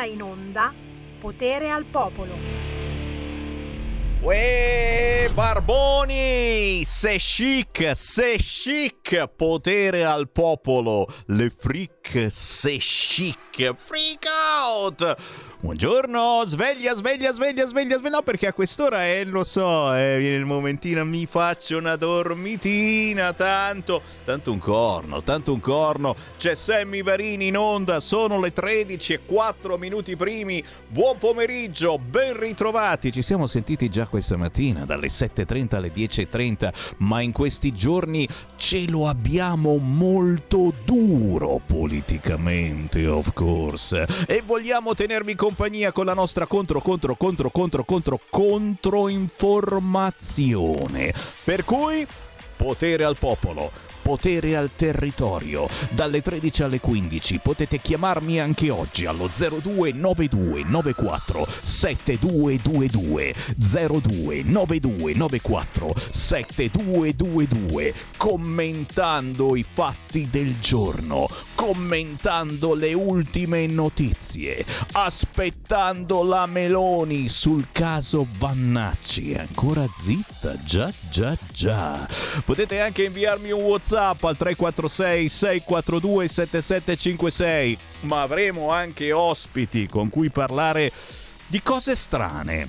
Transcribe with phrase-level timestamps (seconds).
[0.00, 0.72] ora in onda
[1.20, 2.34] Potere al Popolo.
[4.22, 6.82] Uè, Barboni!
[6.84, 11.06] Se chic, se chic, potere al popolo.
[11.26, 15.16] Le freak, se chic, freak out!
[15.62, 18.16] Buongiorno, sveglia, sveglia, sveglia, sveglia, sveglia.
[18.16, 23.34] No, perché a quest'ora, eh, lo so, eh, viene il momentino, mi faccio una dormitina,
[23.34, 26.16] tanto, tanto un corno, tanto un corno.
[26.38, 30.64] C'è Sammy Varini in onda, sono le 13 e 4 minuti primi.
[30.88, 33.12] Buon pomeriggio, ben ritrovati.
[33.12, 38.88] Ci siamo sentiti già questa mattina, dalle 7.30 alle 10.30, ma in questi giorni ce
[38.88, 44.06] lo abbiamo molto duro politicamente, of course.
[44.26, 51.12] E vogliamo tenervi con compagnia con la nostra contro contro contro contro contro contro informazione.
[51.42, 52.06] Per cui
[52.56, 55.68] potere al popolo potere al territorio.
[55.90, 69.64] Dalle 13 alle 15 potete chiamarmi anche oggi allo 029294 7222 029294 7222 commentando i
[69.64, 79.34] fatti del giorno, commentando le ultime notizie, aspettando la Meloni sul caso Vannacci.
[79.34, 80.56] Ancora zitta?
[80.64, 82.08] Già, già, già.
[82.44, 90.08] Potete anche inviarmi un WhatsApp WhatsApp al 346 642 7756, ma avremo anche ospiti con
[90.08, 90.92] cui parlare
[91.48, 92.68] di cose strane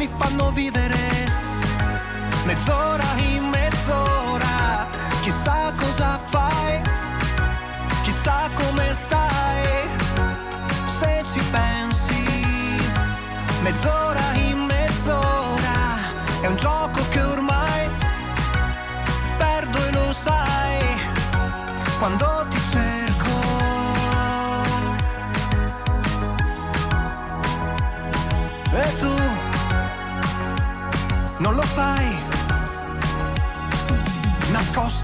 [0.01, 0.97] mi fanno vivere.
[2.45, 4.87] Mezz'ora in mezz'ora,
[5.21, 6.81] chissà cosa fai,
[8.01, 9.87] chissà come stai,
[10.85, 12.23] se ci pensi.
[13.61, 14.10] Mezz'ora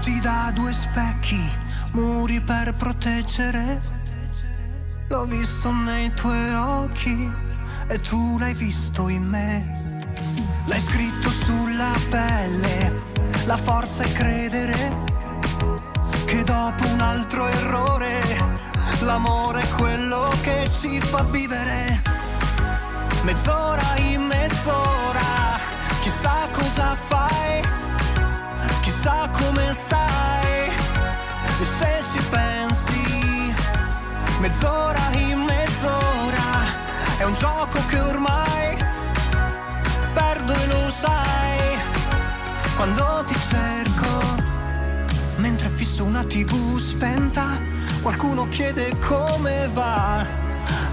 [0.08, 1.50] Nascosti da due specchi,
[1.92, 3.80] muri per proteggere.
[5.08, 7.30] L'ho visto nei tuoi occhi
[7.86, 10.00] e tu l'hai visto in me.
[10.64, 12.94] L'hai scritto sulla pelle,
[13.44, 15.06] la forza è credere
[16.24, 18.20] che dopo un altro errore
[19.00, 22.02] l'amore è quello che ci fa vivere
[23.22, 25.58] mezz'ora in mezz'ora,
[26.00, 27.62] chissà cosa fai,
[28.98, 30.70] chissà come stai,
[31.60, 33.54] e se ci pensi,
[34.40, 36.66] mezz'ora in mezz'ora,
[37.16, 38.76] è un gioco che ormai
[40.12, 41.78] perdo e lo sai,
[42.74, 44.42] quando ti cerco,
[45.36, 47.46] mentre fisso una tv spenta,
[48.02, 50.26] qualcuno chiede come va.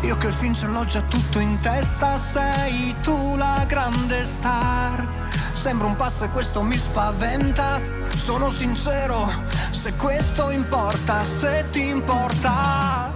[0.01, 5.24] Io che il film ce l'ho già tutto in testa, sei tu la grande star.
[5.65, 7.81] Sembro un pazzo e questo mi spaventa.
[8.15, 9.27] Sono sincero,
[9.71, 13.11] se questo importa, se ti importa,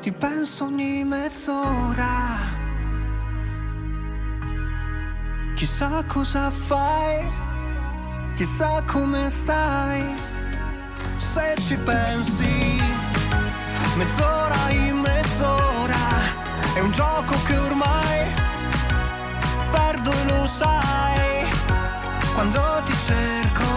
[0.00, 2.36] ti penso ogni mezz'ora.
[5.56, 7.28] Chissà cosa fai,
[8.36, 10.04] chissà come stai,
[11.16, 12.80] se ci pensi,
[13.96, 16.04] mezz'ora in mezz'ora,
[16.74, 18.28] è un gioco che ormai
[19.72, 21.09] perdo e lo sai
[22.40, 23.69] quando ti cerco.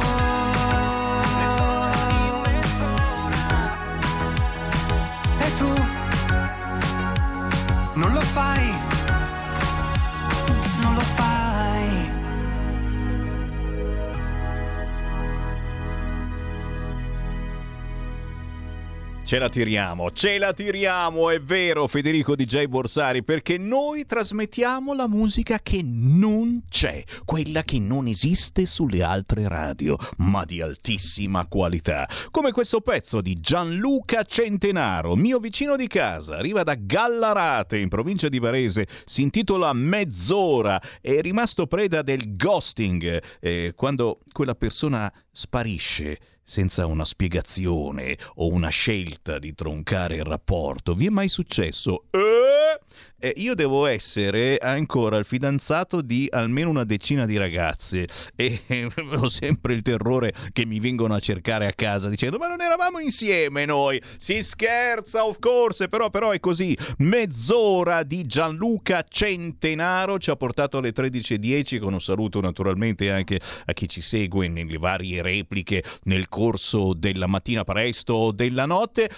[19.34, 25.08] Ce la tiriamo, ce la tiriamo, è vero Federico DJ Borsari, perché noi trasmettiamo la
[25.08, 32.08] musica che non c'è, quella che non esiste sulle altre radio, ma di altissima qualità.
[32.30, 38.30] Come questo pezzo di Gianluca Centenaro, mio vicino di casa, arriva da Gallarate, in provincia
[38.30, 46.20] di Varese, si intitola Mezz'ora, è rimasto preda del ghosting, eh, quando quella persona sparisce
[46.44, 50.94] senza una spiegazione o una scelta di troncare il rapporto.
[50.94, 52.06] Vi è mai successo?
[52.12, 52.80] Eh?
[53.24, 58.06] Eh, io devo essere ancora il fidanzato di almeno una decina di ragazze.
[58.36, 62.50] E eh, ho sempre il terrore che mi vengono a cercare a casa dicendo ma
[62.50, 64.02] non eravamo insieme noi?
[64.18, 66.78] Si scherza of course però, però è così.
[66.98, 73.72] Mezz'ora di Gianluca Centenaro ci ha portato alle 13.10 con un saluto naturalmente anche a
[73.72, 79.10] chi ci segue nelle varie repliche nel corso della mattina presto o della notte.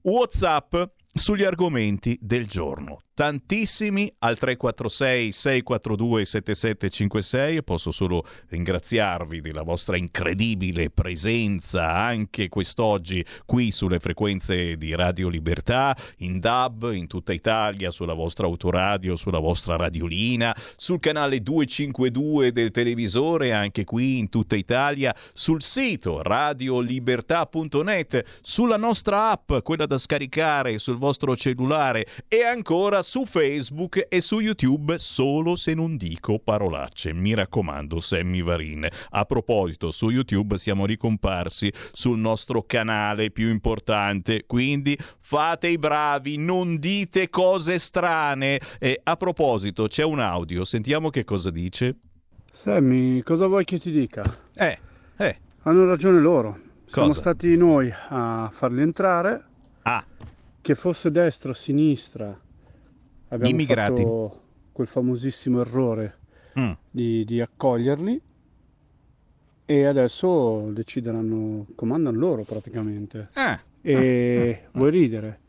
[0.00, 0.74] Whatsapp
[1.12, 3.00] sugli argomenti del giorno.
[3.14, 13.70] Tantissimi al 346 642 7756 posso solo ringraziarvi della vostra incredibile presenza anche quest'oggi qui
[13.70, 19.76] sulle frequenze di Radio Libertà in DAB in tutta Italia sulla vostra autoradio sulla vostra
[19.76, 28.78] radiolina sul canale 252 del televisore anche qui in tutta Italia sul sito radiolibertà.net sulla
[28.78, 34.98] nostra app quella da scaricare sul vostro cellulare e ancora su Facebook e su YouTube
[34.98, 37.12] solo se non dico parolacce.
[37.12, 38.86] Mi raccomando, Sammy Varin.
[39.10, 46.36] A proposito, su YouTube siamo ricomparsi sul nostro canale più importante, quindi fate i bravi,
[46.36, 48.60] non dite cose strane.
[48.78, 51.96] E a proposito, c'è un audio, sentiamo che cosa dice.
[52.52, 54.22] Sammy, cosa vuoi che ti dica?
[54.54, 54.78] Eh,
[55.16, 55.36] eh.
[55.62, 56.58] Hanno ragione loro.
[56.86, 57.20] Siamo Cosa?
[57.20, 59.46] stati noi a farli entrare.
[60.62, 62.38] Ah, Che fosse destra o sinistra,
[63.28, 64.02] abbiamo Immigrati.
[64.02, 66.14] fatto quel famosissimo errore
[66.58, 66.70] mm.
[66.90, 68.20] di, di accoglierli
[69.64, 73.28] e adesso decideranno, comandano loro praticamente.
[73.34, 73.60] ah.
[73.84, 75.40] E vuoi ridere?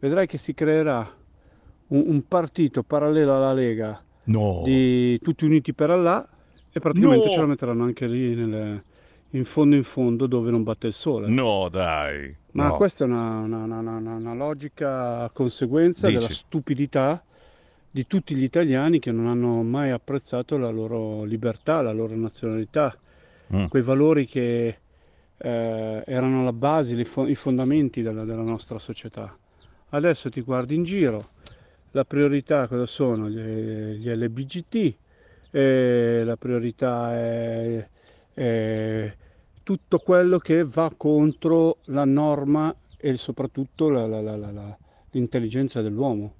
[0.00, 1.08] Vedrai che si creerà
[1.88, 4.62] un, un partito parallelo alla Lega No.
[4.64, 6.28] di tutti uniti per Allah
[6.72, 7.30] e praticamente No.
[7.32, 8.82] ce la metteranno anche lì nelle-
[9.30, 11.28] in fondo in fondo dove non batte il sole.
[11.28, 12.34] No, dai.
[12.52, 12.76] Ma No.
[12.76, 16.18] questa è una, una- una- una- una logica conseguenza Dici?
[16.18, 17.22] della stupidità
[17.90, 22.96] di tutti gli italiani che non hanno mai apprezzato la loro libertà, la loro nazionalità,
[23.54, 23.66] Mm.
[23.66, 24.78] quei valori che
[25.40, 29.34] eh, erano la base, i fo- i fondamenti della, della nostra società.
[29.90, 31.28] Adesso ti guardi in giro,
[31.92, 33.28] la priorità cosa sono?
[33.30, 34.94] Gli, gli LBGT,
[35.52, 37.88] e la priorità è,
[38.38, 39.16] è
[39.64, 44.78] tutto quello che va contro la norma e soprattutto la- la- la-
[45.10, 46.34] l'intelligenza dell'uomo.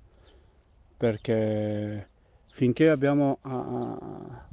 [0.97, 2.09] Perché
[2.51, 3.99] finché abbiamo a-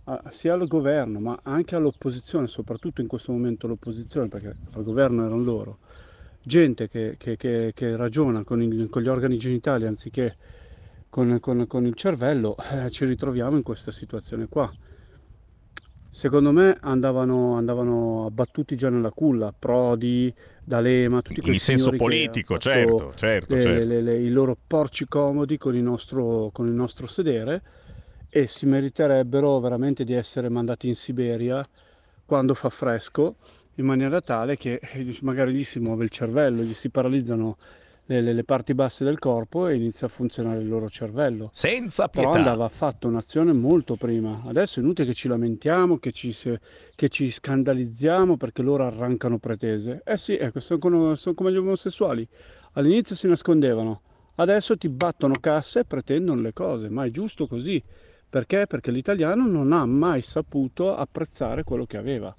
[0.05, 4.83] a- a- sia al governo ma anche all'opposizione, soprattutto in questo momento l'opposizione, perché al
[4.83, 5.77] governo erano loro,
[6.41, 10.35] gente che, che- che- che ragiona con, il- con gli organi genitali anziché
[11.09, 14.71] con, con- con il cervello, eh, ci ritroviamo in questa situazione qua.
[16.17, 22.57] Secondo me andavano, andavano abbattuti già nella culla, Prodi, D'Alema, tutti quei In senso politico,
[22.57, 23.87] certo, certo, le- certo.
[23.89, 27.61] le- le- i loro porci comodi con il nostro, con il nostro sedere
[28.29, 31.67] e si meriterebbero veramente di essere mandati in Siberia
[32.25, 33.35] quando fa fresco,
[33.75, 37.57] in maniera tale che eh, magari gli si muove il cervello, gli si paralizzano
[38.05, 41.51] le, le- parti basse del corpo e inizia a funzionare il loro cervello.
[41.51, 42.37] Senza Però pietà.
[42.37, 44.43] andava fatto un'azione molto prima.
[44.45, 46.35] Adesso è inutile che ci lamentiamo, che ci,
[46.95, 50.01] che ci scandalizziamo perché loro arrancano pretese.
[50.05, 52.27] Eh sì, ecco, sono come, sono come gli omosessuali.
[52.73, 54.01] All'inizio si nascondevano,
[54.35, 57.81] adesso ti battono casse e pretendono le cose, ma è giusto così,
[58.29, 58.67] Perché?
[58.67, 62.35] Perché l'italiano non ha mai saputo apprezzare quello che aveva.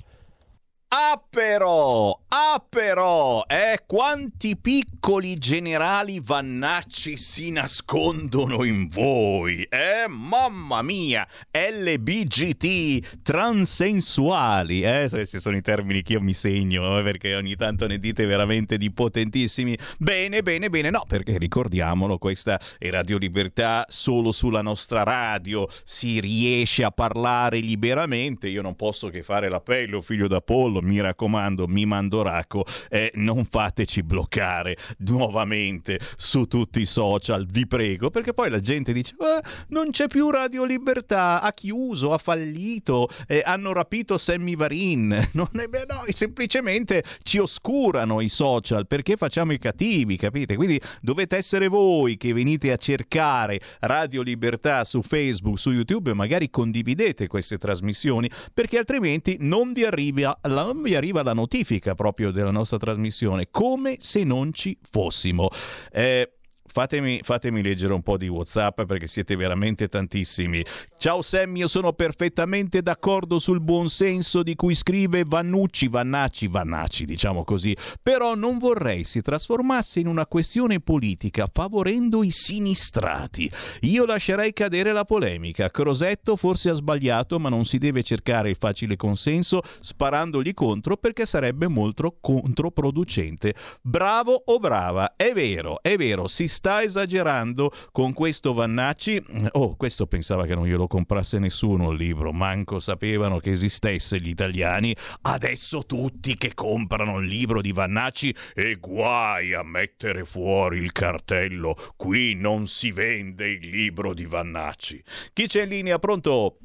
[0.89, 10.83] Ah però, ah però, eh, quanti piccoli generali vannacci si nascondono in voi, eh, mamma
[10.83, 17.57] mia, LBGT, transensuali, eh, questi sono i termini che io mi segno, eh, perché ogni
[17.57, 23.19] tanto ne dite veramente di potentissimi, bene, bene, bene, no, perché ricordiamolo, questa è Radio
[23.19, 25.69] Libertà, solo sulla nostra radio.
[25.83, 31.67] Si riesce a parlare liberamente, io non posso che fare l'appello, figlio d'Apollo, mi raccomando,
[31.67, 38.33] mi mando racco, eh, non fateci bloccare nuovamente su tutti i social, vi prego, perché
[38.33, 43.43] poi la gente dice eh, non c'è più Radio Libertà, ha chiuso, ha fallito, eh,
[43.45, 49.53] hanno rapito Sammy Varin, non è, beh, no, semplicemente ci oscurano i social perché facciamo
[49.53, 50.57] i cattivi, capite?
[50.57, 56.15] Quindi dovete essere voi che venite a cercare Radio Libertà su Facebook, su YouTube e
[56.15, 62.31] magari condividete queste trasmissioni perché altrimenti non vi arriva la vi arriva la notifica proprio
[62.31, 65.49] della nostra trasmissione, come se non ci fossimo.
[65.93, 66.36] Eh,
[66.77, 70.63] Fatemi, fatemi, leggere un po' di WhatsApp perché siete veramente tantissimi.
[70.99, 77.07] Ciao Sam, io sono perfettamente d'accordo sul buon senso di cui scrive Vannucci, Vannacci, Vannacci,
[77.07, 83.51] diciamo così, però non vorrei si trasformasse in una questione politica favorendo i sinistrati.
[83.81, 85.71] Io lascerei cadere la polemica.
[85.71, 91.25] Crosetto forse ha sbagliato, ma non si deve cercare il facile consenso sparandogli contro perché
[91.25, 93.55] sarebbe molto controproducente.
[93.81, 99.23] Bravo o brava, è vero, è vero, si sta sta esagerando con questo Vannacci.
[99.53, 104.31] Oh, questo pensava che non glielo comprasse nessuno il libro, manco sapevano che esistesse gli
[104.31, 104.93] italiani.
[105.23, 111.77] Adesso tutti che comprano il libro di Vannacci e guai a mettere fuori il cartello.
[111.95, 115.01] Qui non si vende il libro di Vannacci.
[115.33, 116.01] Chi c'è in linea?
[116.01, 116.59] Pronto?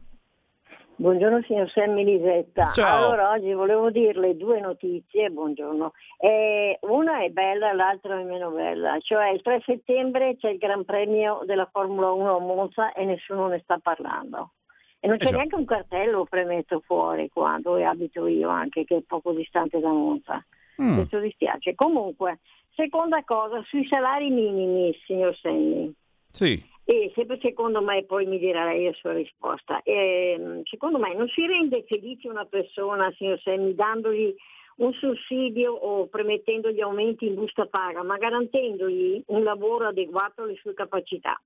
[1.02, 2.70] Buongiorno signor Sammy Lisetta.
[2.74, 3.06] Ciao.
[3.06, 5.94] Allora oggi volevo dirle due notizie, buongiorno.
[6.20, 9.00] Eh, una è bella, l'altra è meno bella.
[9.00, 13.48] Cioè il 3 settembre c'è il Gran Premio della Formula 1 a Monza e nessuno
[13.48, 14.52] ne sta parlando.
[15.00, 18.98] E non c'è Eh neanche un cartello premetto fuori qua dove abito io anche, che
[18.98, 20.46] è poco distante da Monza.
[20.80, 20.94] Mm.
[20.98, 21.74] Questo dispiace.
[21.74, 22.42] Comunque,
[22.76, 25.92] seconda cosa, sui salari minimi, signor Sammy.
[26.30, 26.70] Sì.
[26.92, 31.30] E sempre secondo me, poi mi dirà lei la sua risposta, ehm, secondo me non
[31.30, 34.36] si rende felice una persona, signor Semmi, dandogli
[34.80, 40.74] un sussidio o premettendogli aumenti in busta paga, ma garantendogli un lavoro adeguato alle sue
[40.74, 41.42] capacità.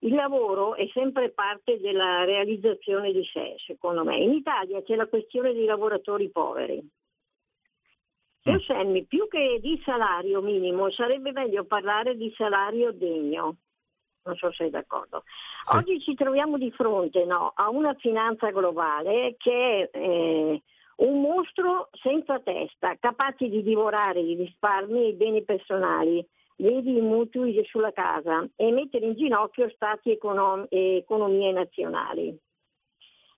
[0.00, 4.18] Il lavoro è sempre parte della realizzazione di sé, secondo me.
[4.18, 6.84] In Italia c'è la questione dei lavoratori poveri.
[8.40, 13.54] Signor Semmi, più che di salario minimo sarebbe meglio parlare di salario degno.
[14.22, 15.22] Non so se è d'accordo.
[15.64, 15.76] Sì.
[15.76, 20.62] Oggi ci troviamo di fronte no, a una finanza globale che è eh,
[20.96, 27.00] un mostro senza testa, capace di divorare i risparmi e i beni personali, vedi i
[27.00, 32.38] mutui sulla casa e mettere in ginocchio stati econom- e economie nazionali.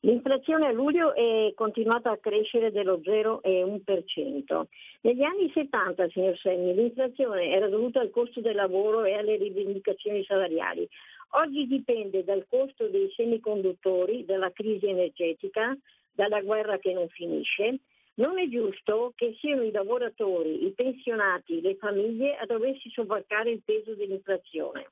[0.04, 4.62] L'inflazione a luglio è continuata a crescere dello 0,1%.
[5.02, 10.24] Negli anni 70, signor Segni, l'inflazione era dovuta al costo del lavoro e alle rivendicazioni
[10.24, 10.88] salariali.
[11.34, 15.78] Oggi dipende dal costo dei semiconduttori, dalla crisi energetica,
[16.10, 17.78] dalla guerra che non finisce.
[18.14, 23.62] Non è giusto che siano i lavoratori, i pensionati, le famiglie a doversi sobbarcare il
[23.64, 24.88] peso dell'inflazione.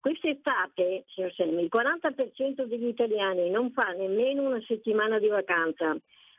[0.00, 5.94] Quest'estate, signor Selmi, il 40% degli italiani non fa nemmeno una settimana di vacanza.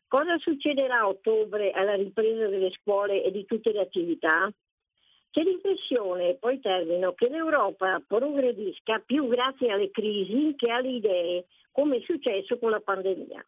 [0.07, 4.51] Cosa succederà a ottobre alla ripresa delle scuole e di tutte le attività?
[5.29, 11.97] C'è l'impressione, poi termino, che l'Europa progredisca più grazie alle crisi che alle idee, come
[11.97, 13.45] è successo con la pandemia.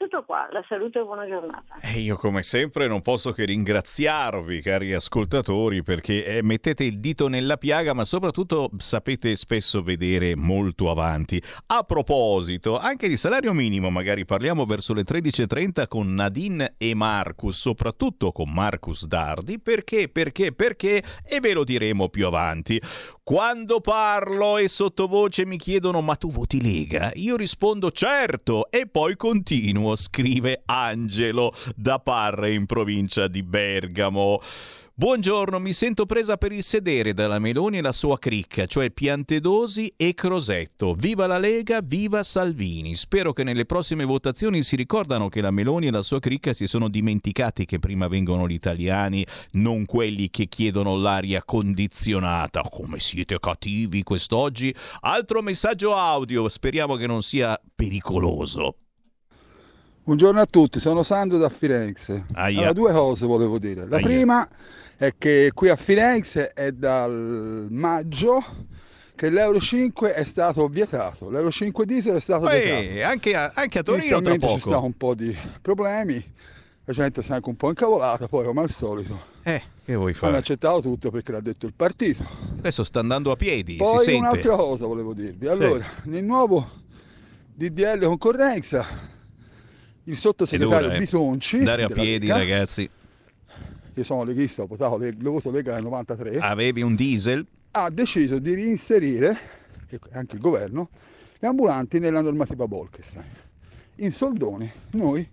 [0.00, 1.74] Tutto qua, la saluto e buona giornata.
[1.82, 7.28] E io come sempre non posso che ringraziarvi cari ascoltatori perché eh, mettete il dito
[7.28, 11.40] nella piaga ma soprattutto sapete spesso vedere molto avanti.
[11.66, 17.60] A proposito, anche di salario minimo magari parliamo verso le 13.30 con Nadine e Marcus,
[17.60, 22.80] soprattutto con Marcus Dardi, perché, perché, perché e ve lo diremo più avanti.
[23.30, 27.12] Quando parlo e sottovoce mi chiedono ma tu voti Lega?
[27.14, 34.40] Io rispondo certo e poi continuo, scrive Angelo da Parre in provincia di Bergamo.
[35.00, 39.90] Buongiorno, mi sento presa per il sedere dalla Meloni e la sua cricca, cioè Piantedosi
[39.96, 40.92] e Crosetto.
[40.92, 42.94] Viva la Lega, viva Salvini.
[42.94, 46.66] Spero che nelle prossime votazioni si ricordano che la Meloni e la sua cricca si
[46.66, 52.60] sono dimenticati che prima vengono gli italiani, non quelli che chiedono l'aria condizionata.
[52.70, 54.74] Come siete cattivi quest'oggi?
[55.00, 58.74] Altro messaggio audio, speriamo che non sia pericoloso.
[60.02, 62.26] Buongiorno a tutti, sono Sandro da Firenze.
[62.32, 63.86] Allora, due cose volevo dire.
[63.86, 64.04] La Aia.
[64.04, 64.48] prima
[65.00, 68.44] è che qui a Firenze è dal maggio
[69.14, 73.10] che l'Euro 5 è stato vietato, l'Euro 5 diesel è stato Ehi, vietato.
[73.10, 76.22] Anche a, anche a Torino Inizialmente c'è stato un po' di problemi,
[76.84, 80.12] la gente si è anche un po' incavolata, poi come al solito eh, che vuoi
[80.12, 80.26] fare?
[80.32, 82.22] hanno accettato tutto perché l'ha detto il partito.
[82.58, 86.10] Adesso sta andando a piedi, Poi un'altra cosa volevo dirvi, allora, sì.
[86.10, 86.68] nel nuovo
[87.54, 88.86] DDL concorrenza,
[90.04, 90.98] il sottosegretario dura, eh.
[90.98, 91.56] Bitonci...
[91.56, 92.90] Andare a piedi Lega, ragazzi
[94.00, 96.38] io sono leghista, ho votato le, le voto Lega nel 93.
[96.38, 97.46] Avevi un diesel?
[97.72, 99.36] Ha deciso di reinserire,
[100.12, 100.88] anche il governo,
[101.38, 103.26] gli ambulanti nella normativa Bolkestein.
[103.96, 105.28] In soldoni noi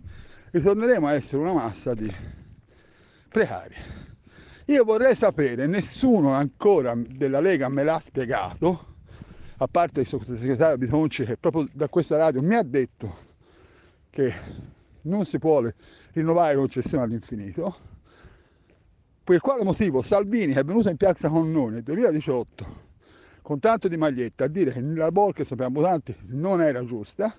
[0.50, 2.12] ritorneremo a essere una massa di
[3.28, 3.74] precari.
[4.66, 8.96] Io vorrei sapere, nessuno ancora della Lega me l'ha spiegato,
[9.56, 13.26] a parte il sottosegretario Bitonci che proprio da questa radio mi ha detto
[14.10, 14.34] che
[15.02, 15.62] non si può
[16.12, 17.96] rinnovare concessione all'infinito,
[19.28, 22.86] per quale motivo Salvini è venuto in piazza con noi nel 2018
[23.42, 27.34] con tanto di maglietta a dire che la ball che sappiamo tanti non era giusta,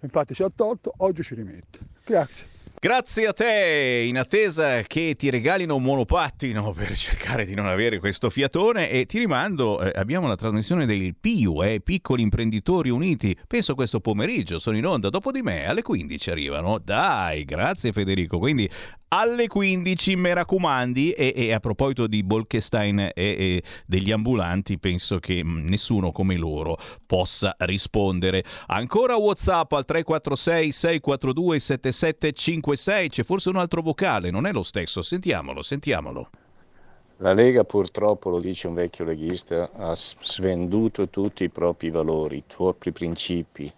[0.00, 1.78] infatti ci ha tolto, oggi ci rimette.
[2.04, 2.46] Grazie.
[2.78, 7.98] Grazie a te, in attesa che ti regalino un monopattino per cercare di non avere
[7.98, 8.90] questo fiatone.
[8.90, 14.00] E ti rimando, eh, abbiamo la trasmissione del PIU, eh, Piccoli Imprenditori Uniti, penso questo
[14.00, 18.68] pomeriggio, sono in onda, dopo di me alle 15 arrivano, dai, grazie Federico, quindi
[19.08, 25.18] alle 15 mi raccomandi e, e, a proposito di Bolkestein e, e, degli ambulanti penso
[25.18, 28.44] che mm, nessuno come loro possa rispondere.
[28.66, 35.02] Ancora whatsapp al 346 642 7756 c'è forse un altro vocale non è lo stesso?
[35.02, 36.30] Sentiamolo sentiamolo.
[37.18, 42.42] La Lega purtroppo, lo dice un vecchio leghista, ha svenduto tutti i propri valori, i
[42.46, 43.72] propri principi,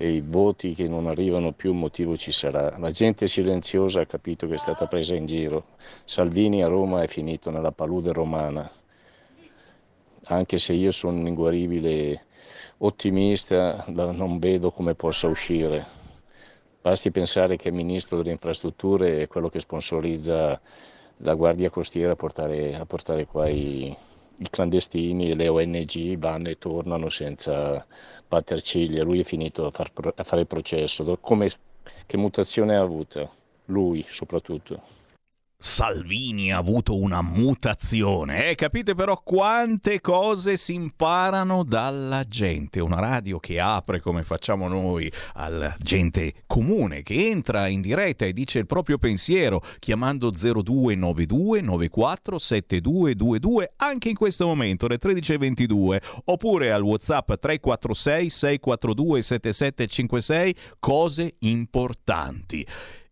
[0.00, 2.78] e i voti che non arrivano più, un motivo ci sarà.
[2.78, 5.64] La gente silenziosa ha capito che è stata presa in giro.
[6.04, 8.70] Salvini a Roma è finito nella palude romana.
[10.30, 12.26] Anche se io sono un inguaribile
[12.78, 15.84] ottimista, non vedo come possa uscire.
[16.80, 20.60] Basti pensare che il ministro delle infrastrutture è quello che sponsorizza
[21.16, 23.94] la Guardia Costiera a portare, a portare qua i,
[24.38, 27.84] i clandestini le ONG vanno e tornano senza
[28.26, 29.02] batter ciglia.
[29.02, 31.18] Lui è finito a, far, a fare il processo.
[31.20, 31.50] Come,
[32.06, 33.34] che mutazione ha avuto?
[33.66, 34.97] Lui soprattutto.
[35.60, 38.48] Salvini ha avuto una mutazione.
[38.50, 42.78] Eh, capite però quante cose si imparano dalla gente.
[42.78, 48.32] Una radio che apre come facciamo noi alla gente comune, che entra in diretta e
[48.32, 56.70] dice il proprio pensiero chiamando 0292 94 7222 anche in questo momento alle 13.22 oppure
[56.70, 62.64] al whatsapp 346 642 7756 cose importanti.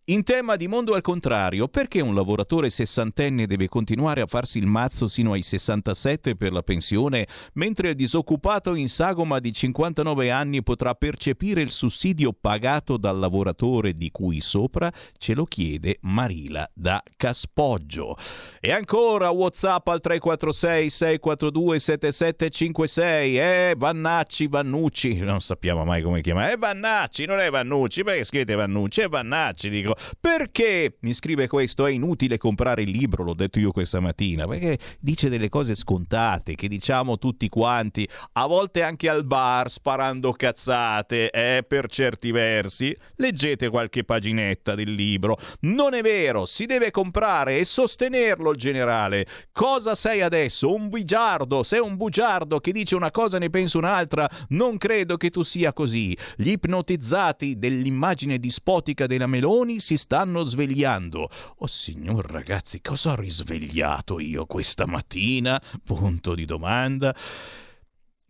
[0.08, 4.66] In tema di mondo al contrario, perché un lavoratore sessantenne deve continuare a farsi il
[4.66, 10.62] mazzo sino ai 67 per la pensione, mentre il disoccupato in sagoma di 59 anni
[10.62, 17.02] potrà percepire il sussidio pagato dal lavoratore di cui sopra ce lo chiede Marila da
[17.16, 18.16] Caspoggio.
[18.60, 23.38] E ancora WhatsApp al 346 642 7756.
[23.38, 26.52] Eh, Vannacci, Vannucci, non sappiamo mai come chiamare.
[26.52, 29.00] Eh, Vannacci, non è Vannucci, perché scrivete Vannucci?
[29.00, 29.94] È Vannacci, dico.
[30.20, 31.86] Perché mi scrive questo?
[31.86, 36.54] È inutile comprare il libro, l'ho detto io questa mattina, perché dice delle cose scontate
[36.54, 42.96] che diciamo tutti quanti, a volte anche al bar sparando cazzate, eh, per certi versi.
[43.16, 45.38] Leggete qualche paginetta del libro.
[45.60, 49.26] Non è vero, si deve comprare e sostenerlo il generale.
[49.52, 50.72] Cosa sei adesso?
[50.72, 51.62] Un bugiardo?
[51.62, 54.28] Sei un bugiardo che dice una cosa e ne pensa un'altra?
[54.48, 56.16] Non credo che tu sia così.
[56.36, 61.30] Gli ipnotizzati dell'immagine dispotica della Meloni si stanno svegliando.
[61.58, 65.62] Oh signor ragazzi, cosa ho risvegliato io questa mattina?
[65.84, 67.14] Punto di domanda.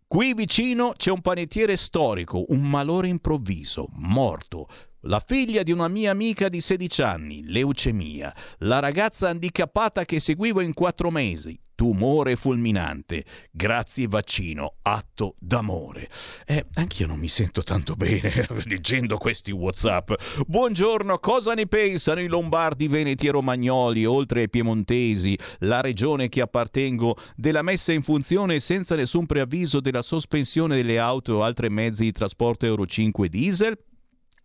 [0.05, 4.67] Qui vicino c'è un panettiere storico, un malore improvviso, morto.
[5.01, 10.61] La figlia di una mia amica di 16 anni, leucemia, la ragazza handicappata che seguivo
[10.61, 13.23] in quattro mesi, tumore fulminante.
[13.51, 16.09] Grazie vaccino, atto d'amore.
[16.47, 20.11] Eh, anch'io non mi sento tanto bene leggendo questi WhatsApp.
[20.47, 26.41] Buongiorno, cosa ne pensano i lombardi, veneti e romagnoli, oltre ai piemontesi, la regione che
[26.41, 32.05] appartengo, della messa in funzione senza nessun preavviso della sospensione delle auto o altri mezzi
[32.05, 33.77] di trasporto Euro 5 diesel?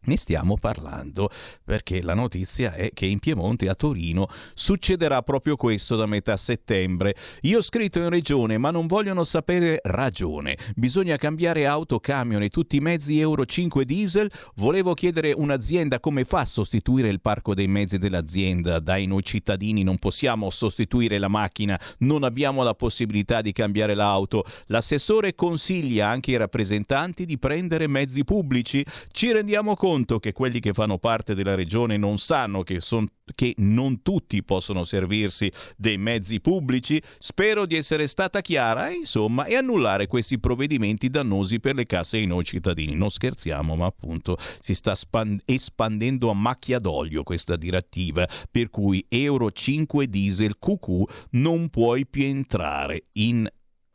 [0.05, 1.31] Ne stiamo parlando
[1.63, 7.15] perché la notizia è che in Piemonte a Torino succederà proprio questo da metà settembre.
[7.43, 10.59] Io ho scritto in regione ma non vogliono sapere ragione.
[10.75, 14.29] Bisogna cambiare auto, camion e tutti i mezzi Euro 5 diesel.
[14.57, 18.81] Volevo chiedere un'azienda come fa a sostituire il parco dei mezzi dell'azienda.
[18.81, 24.45] Dai noi cittadini non possiamo sostituire la macchina, non abbiamo la possibilità di cambiare l'auto.
[24.67, 28.85] L'assessore consiglia anche ai rappresentanti di prendere mezzi pubblici.
[29.13, 33.07] Ci rendiamo conto conto che quelli che fanno parte della regione non sanno che, son,
[33.35, 37.03] che non tutti possono servirsi dei mezzi pubblici?
[37.19, 42.17] Spero di essere stata chiara, e, insomma, e annullare questi provvedimenti dannosi per le casse
[42.17, 42.95] e i noi cittadini.
[42.95, 49.05] Non scherziamo, ma appunto si sta span- espandendo a macchia d'olio questa direttiva, per cui
[49.11, 51.03] Euro 5 diesel QQ
[51.33, 53.47] non puoi più entrare in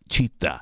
[0.05, 0.61] città.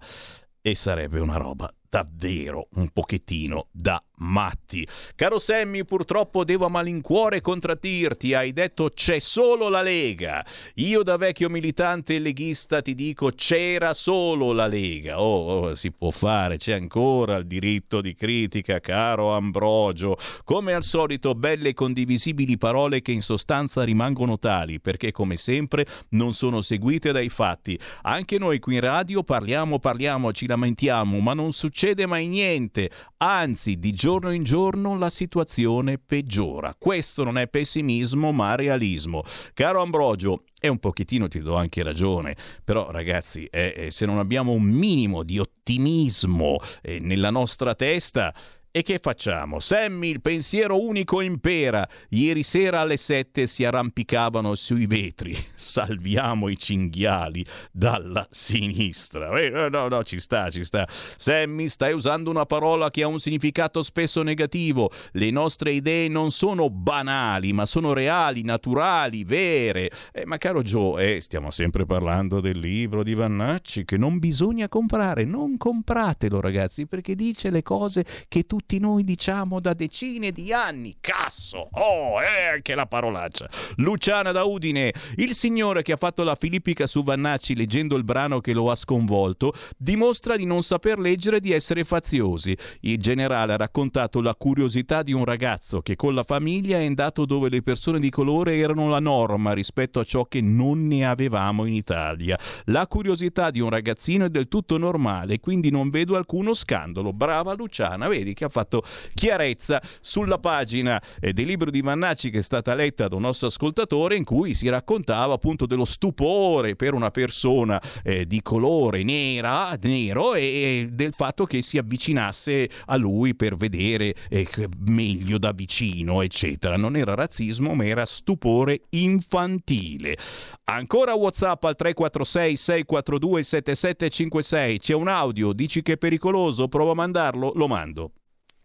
[0.62, 4.88] E sarebbe una roba davvero un pochettino da matti.
[5.16, 8.34] Caro Sammy, purtroppo devo a malincuore contraddirti.
[8.34, 10.46] Hai detto c'è solo la Lega.
[10.76, 15.22] Io da vecchio militante leghista ti dico c'era solo la Lega.
[15.22, 20.18] Oh, oh, si può fare, c'è ancora il diritto di critica, caro Ambrogio.
[20.44, 25.86] Come al solito, belle e condivisibili parole che in sostanza rimangono tali, perché come sempre
[26.10, 27.78] non sono seguite dai fatti.
[28.04, 32.90] Anche noi qui in radio parliamo, parliamo, ci lamentiamo, ma non succede mai niente.
[33.18, 36.76] Anzi, di giorno in giorno la situazione peggiora.
[36.78, 39.24] Questo non è pessimismo ma realismo.
[39.56, 44.20] Caro Ambrogio, e un pochettino ti do anche ragione, però ragazzi, eh, eh, se non
[44.20, 48.32] abbiamo un minimo di ottimismo eh, nella nostra testa,
[48.78, 49.62] e che facciamo?
[49.62, 51.88] Sammy, il pensiero unico impera.
[52.10, 55.34] Ieri sera alle sette si arrampicavano sui vetri.
[55.56, 59.30] Salviamo i cinghiali dalla sinistra.
[59.40, 60.86] Eh, no, no, ci sta, ci sta.
[60.90, 64.92] Sammy, stai usando una parola che ha un significato spesso negativo.
[65.14, 69.90] Le nostre idee non sono banali, ma sono reali, naturali, vere.
[70.12, 74.68] Eh, ma caro Joe, eh, stiamo sempre parlando del libro di Vannacci che non bisogna
[74.68, 75.24] comprare.
[75.24, 80.52] Non compratelo, ragazzi, perché dice le cose che tutti tutti noi diciamo da decine di
[80.52, 80.98] anni.
[81.00, 81.70] Casso!
[81.74, 83.48] Oh, è anche la parolaccia.
[83.76, 88.42] Luciana da Udine, il signore che ha fatto la filippica su Vannacci leggendo il brano
[88.42, 92.58] che lo ha sconvolto, dimostra di non saper leggere e di essere faziosi.
[92.80, 97.26] Il generale ha raccontato la curiosità di un ragazzo che con la famiglia è andato
[97.26, 101.66] dove le persone di colore erano la norma rispetto a ciò che non ne avevamo
[101.66, 102.40] in Italia.
[102.66, 107.14] La curiosità di un ragazzino è del tutto normale, quindi non vedo alcuno scandalo.
[107.14, 112.38] Brava Luciana, vedi che ha fatto chiarezza sulla pagina eh, del libro di Mannacci che
[112.38, 116.94] è stata letta da un nostro ascoltatore in cui si raccontava appunto dello stupore per
[116.94, 123.36] una persona eh, di colore nera, nero e del fatto che si avvicinasse a lui
[123.36, 124.48] per vedere eh,
[124.88, 126.78] meglio da vicino, eccetera.
[126.78, 130.18] Non era razzismo, ma era stupore infantile.
[130.66, 134.80] Ancora WhatsApp al 346 642 7756.
[134.80, 138.12] C'è un audio, dici che è pericoloso, prova a mandarlo, lo mando.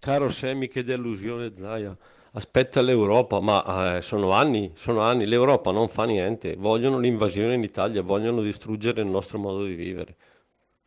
[0.00, 1.94] Caro Semi, che delusione Zaia.
[2.32, 5.26] Aspetta l'Europa, ma eh, sono anni, sono anni.
[5.26, 6.56] L'Europa non fa niente.
[6.56, 10.16] Vogliono l'invasione in Italia, vogliono distruggere il nostro modo di vivere.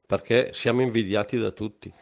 [0.08, 1.93] Perché siamo invidiati da tutti.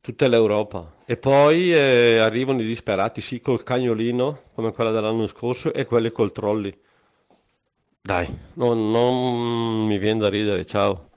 [0.00, 0.92] Tutta l'Europa.
[1.06, 6.10] E poi eh, arrivano i disperati, sì, col cagnolino, come quella dell'anno scorso, e quelli
[6.10, 6.76] col trolley.
[8.00, 11.07] Dai, non, non mi viene da ridere, ciao.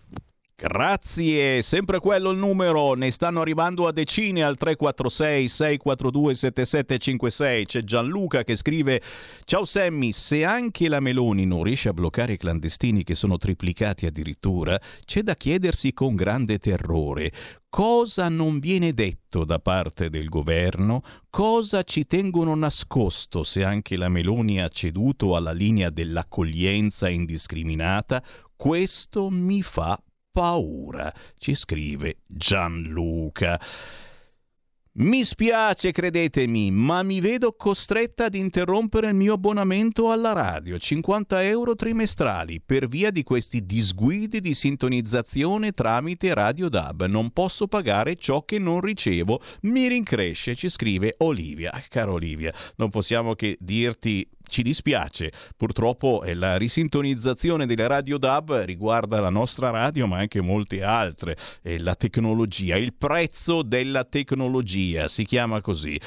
[0.62, 7.66] Grazie, sempre quello il numero, ne stanno arrivando a decine al 346 642 7756.
[7.66, 9.02] C'è Gianluca che scrive:
[9.46, 14.06] Ciao Sammy, se anche la Meloni non riesce a bloccare i clandestini che sono triplicati
[14.06, 17.32] addirittura, c'è da chiedersi con grande terrore
[17.72, 24.10] cosa non viene detto da parte del governo, cosa ci tengono nascosto se anche la
[24.10, 28.22] Meloni ha ceduto alla linea dell'accoglienza indiscriminata.
[28.58, 29.98] Questo mi fa
[30.32, 33.60] paura, ci scrive Gianluca.
[34.94, 41.44] Mi spiace, credetemi, ma mi vedo costretta ad interrompere il mio abbonamento alla radio, 50
[41.46, 47.06] euro trimestrali, per via di questi disguidi di sintonizzazione tramite Radio DAB.
[47.06, 49.42] Non posso pagare ciò che non ricevo.
[49.62, 51.72] Mi rincresce, ci scrive Olivia.
[51.88, 59.22] Caro Olivia, non possiamo che dirti ci dispiace, purtroppo la risintonizzazione delle radio DAB riguarda
[59.22, 61.38] la nostra radio ma anche molte altre.
[61.64, 65.98] E la tecnologia, il prezzo della tecnologia si chiama così.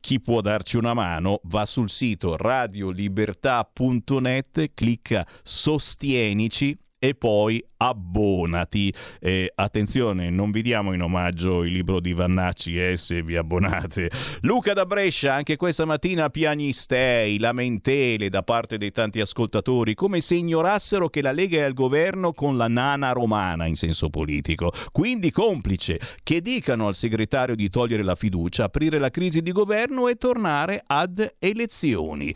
[0.00, 8.92] Chi può darci una mano va sul sito radiolibertà.net, clicca Sostienici e poi abbonati.
[9.20, 14.10] Eh, attenzione, non vi diamo in omaggio il libro di Vannacci eh, se vi abbonate.
[14.42, 20.34] Luca da Brescia, anche questa mattina piagnistei, lamentele da parte dei tanti ascoltatori, come se
[20.34, 24.70] ignorassero che la Lega è al governo con la nana romana in senso politico.
[24.92, 30.06] Quindi complice, che dicano al segretario di togliere la fiducia, aprire la crisi di governo
[30.06, 32.34] e tornare ad elezioni.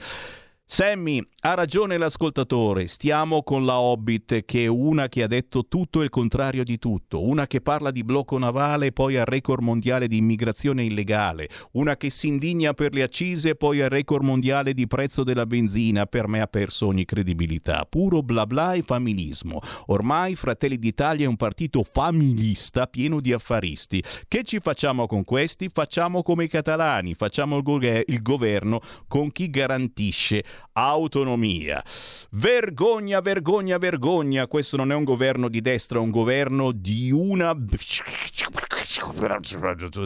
[0.66, 6.01] Sammy, ha ragione l'ascoltatore, stiamo con la Hobbit che è una che ha detto tutto
[6.01, 9.63] e il contrario di tutto, una che parla di blocco navale e poi al record
[9.63, 14.25] mondiale di immigrazione illegale, una che si indigna per le accise e poi al record
[14.25, 18.81] mondiale di prezzo della benzina, per me ha perso ogni credibilità, puro bla bla e
[18.81, 19.61] familismo.
[19.89, 24.03] Ormai Fratelli d'Italia è un partito familista pieno di affaristi.
[24.27, 25.69] Che ci facciamo con questi?
[25.69, 31.33] Facciamo come i catalani, facciamo il, go- il governo con chi garantisce autonomia.
[32.31, 34.47] Vergogna, vergogna, vergogna.
[34.47, 37.57] Questo non è un governo di destra, è un governo di una...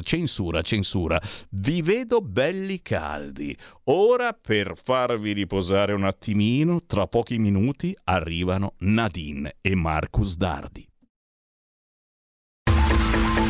[0.02, 1.20] Censura, censura.
[1.50, 3.56] Vi vedo belli caldi.
[3.84, 10.87] Ora, per farvi riposare un attimino, tra pochi minuti arrivano Nadine e Marcus Dardi.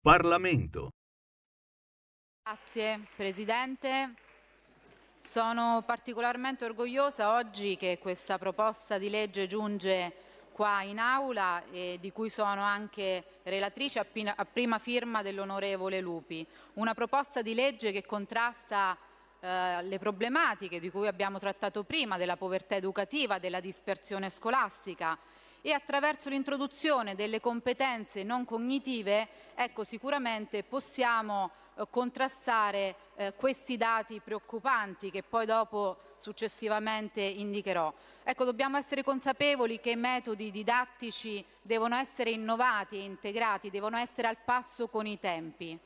[0.00, 0.90] Parlamento.
[2.42, 4.14] Grazie Presidente.
[5.18, 10.12] Sono particolarmente orgogliosa oggi che questa proposta di legge giunge
[10.52, 16.46] qua in aula e di cui sono anche relatrice a prima firma dell'onorevole Lupi.
[16.74, 18.96] Una proposta di legge che contrasta
[19.40, 25.18] eh, le problematiche di cui abbiamo trattato prima, della povertà educativa, della dispersione scolastica
[25.62, 34.20] e attraverso l'introduzione delle competenze non cognitive ecco, sicuramente possiamo eh, contrastare eh, questi dati
[34.20, 37.92] preoccupanti che poi dopo successivamente indicherò.
[38.24, 44.28] Ecco, dobbiamo essere consapevoli che i metodi didattici devono essere innovati e integrati, devono essere
[44.28, 45.78] al passo con i tempi.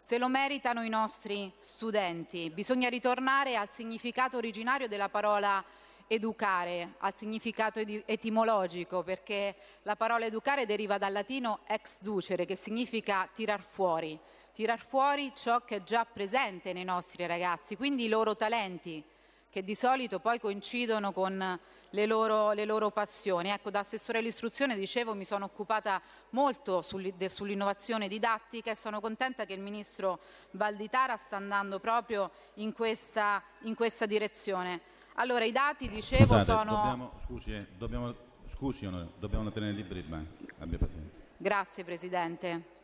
[0.00, 2.50] Se lo meritano i nostri studenti.
[2.50, 5.64] Bisogna ritornare al significato originario della parola
[6.08, 13.28] educare al significato etimologico, perché la parola educare deriva dal latino ex ducere, che significa
[13.34, 14.18] tirar fuori,
[14.54, 19.02] tirar fuori ciò che è già presente nei nostri ragazzi, quindi i loro talenti,
[19.50, 23.48] che di solito poi coincidono con le loro, le loro passioni.
[23.48, 29.54] Ecco, da assessore all'istruzione, dicevo, mi sono occupata molto sull'innovazione didattica e sono contenta che
[29.54, 34.80] il Ministro Valditara sta andando proprio in questa, in questa direzione.
[35.18, 36.64] Allora, i dati, dicevo, Scusate, sono...
[36.64, 38.14] Dobbiamo, scusi, eh, dobbiamo,
[38.48, 38.86] scusi,
[39.18, 40.44] dobbiamo tenere liberi il banco.
[40.58, 41.20] Abbia pazienza.
[41.38, 42.74] Grazie, Presidente.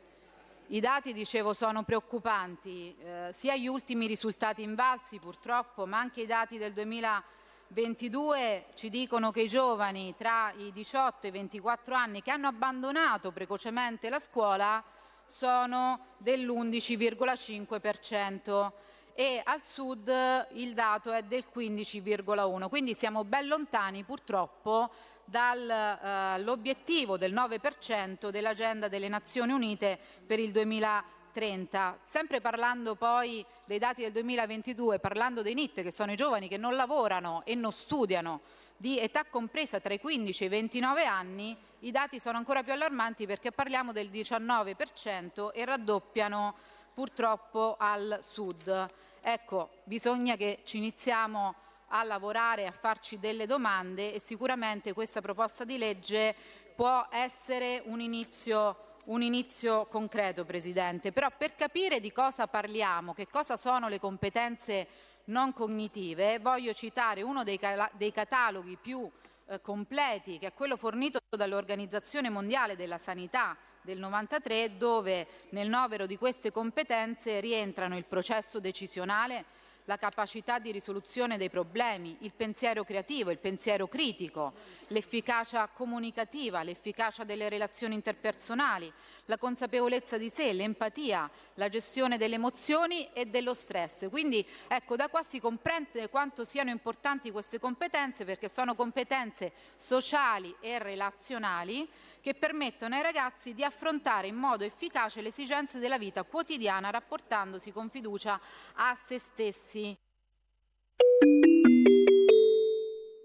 [0.68, 6.26] I dati, dicevo, sono preoccupanti, eh, sia gli ultimi risultati invalsi purtroppo, ma anche i
[6.26, 12.22] dati del 2022 ci dicono che i giovani tra i 18 e i 24 anni
[12.22, 14.82] che hanno abbandonato precocemente la scuola
[15.26, 18.70] sono dell'11,5%
[19.14, 20.08] e al sud
[20.52, 24.90] il dato è del 15,1, quindi siamo ben lontani purtroppo
[25.24, 31.98] dall'obiettivo eh, del 9% dell'agenda delle Nazioni Unite per il 2030.
[32.02, 36.56] Sempre parlando poi dei dati del 2022, parlando dei NIT, che sono i giovani che
[36.56, 38.40] non lavorano e non studiano
[38.76, 42.72] di età compresa tra i 15 e i 29 anni, i dati sono ancora più
[42.72, 46.54] allarmanti perché parliamo del 19% e raddoppiano
[46.92, 48.86] purtroppo al sud.
[49.20, 51.54] Ecco, bisogna che ci iniziamo
[51.88, 56.34] a lavorare, a farci delle domande e sicuramente questa proposta di legge
[56.74, 63.26] può essere un inizio un inizio concreto, Presidente, però per capire di cosa parliamo, che
[63.26, 64.86] cosa sono le competenze
[65.24, 67.58] non cognitive, voglio citare uno dei,
[67.94, 69.10] dei cataloghi più
[69.46, 76.06] eh, completi, che è quello fornito dall'Organizzazione Mondiale della Sanità del 93, dove nel novero
[76.06, 79.44] di queste competenze rientrano il processo decisionale,
[79.86, 84.52] la capacità di risoluzione dei problemi, il pensiero creativo, il pensiero critico,
[84.88, 88.92] l'efficacia comunicativa, l'efficacia delle relazioni interpersonali,
[89.26, 94.08] la consapevolezza di sé, l'empatia, la gestione delle emozioni e dello stress.
[94.08, 100.54] Quindi ecco, da qua si comprende quanto siano importanti queste competenze perché sono competenze sociali
[100.60, 101.88] e relazionali
[102.22, 107.72] che permettono ai ragazzi di affrontare in modo efficace le esigenze della vita quotidiana rapportandosi
[107.72, 108.40] con fiducia
[108.74, 109.98] a se stessi.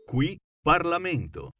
[0.06, 1.57] Qui Parlamento.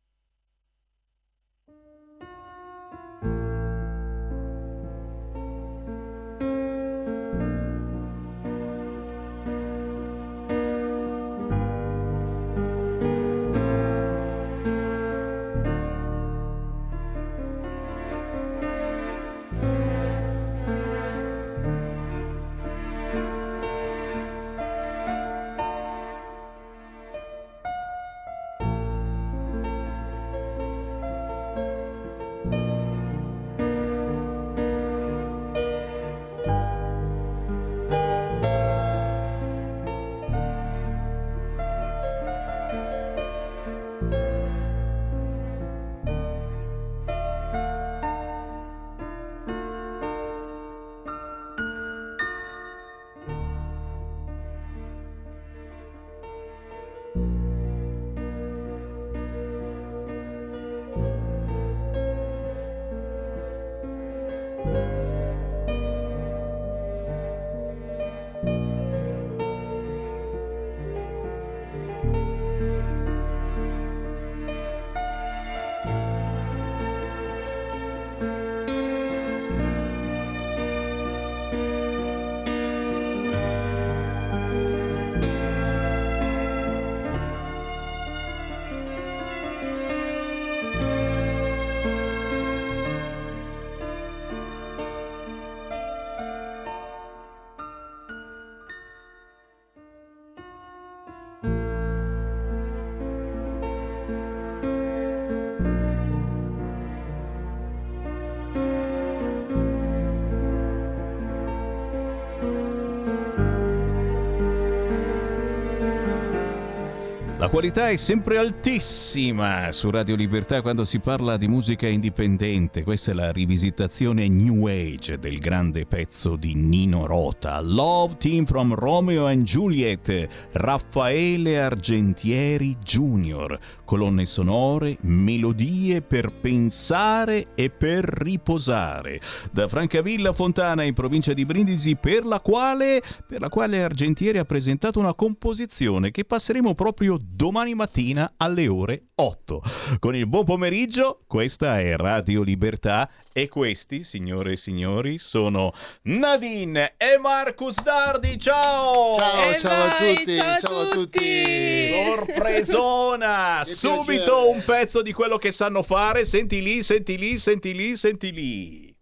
[117.48, 122.84] La qualità è sempre altissima su Radio Libertà quando si parla di musica indipendente.
[122.84, 127.62] Questa è la rivisitazione New Age del grande pezzo di Nino Rota.
[127.62, 133.58] Love Team from Romeo and Juliet, Raffaele Argentieri Jr.
[133.86, 139.22] Colonne sonore, melodie per pensare e per riposare.
[139.54, 144.44] Da Francavilla Fontana in provincia di Brindisi per la quale, per la quale Argentieri ha
[144.44, 149.62] presentato una composizione che passeremo proprio domani mattina alle ore 8.
[150.00, 155.72] Con il buon pomeriggio, questa è Radio Libertà e questi, signore e signori, sono
[156.06, 158.40] Nadine e Marcus Dardi.
[158.40, 159.18] Ciao!
[159.20, 161.90] Ciao, E ciao a vai, tutti, ciao ciao, a a tutti.
[161.94, 163.62] Sorpresona!
[163.70, 164.50] Subito piacere.
[164.50, 166.26] un pezzo di quello che sanno fare.
[166.26, 168.96] Senti lì, senti lì, senti lì, senti lì.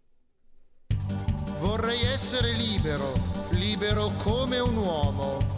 [1.60, 3.14] Vorrei essere libero,
[3.52, 5.55] libero come un uomo.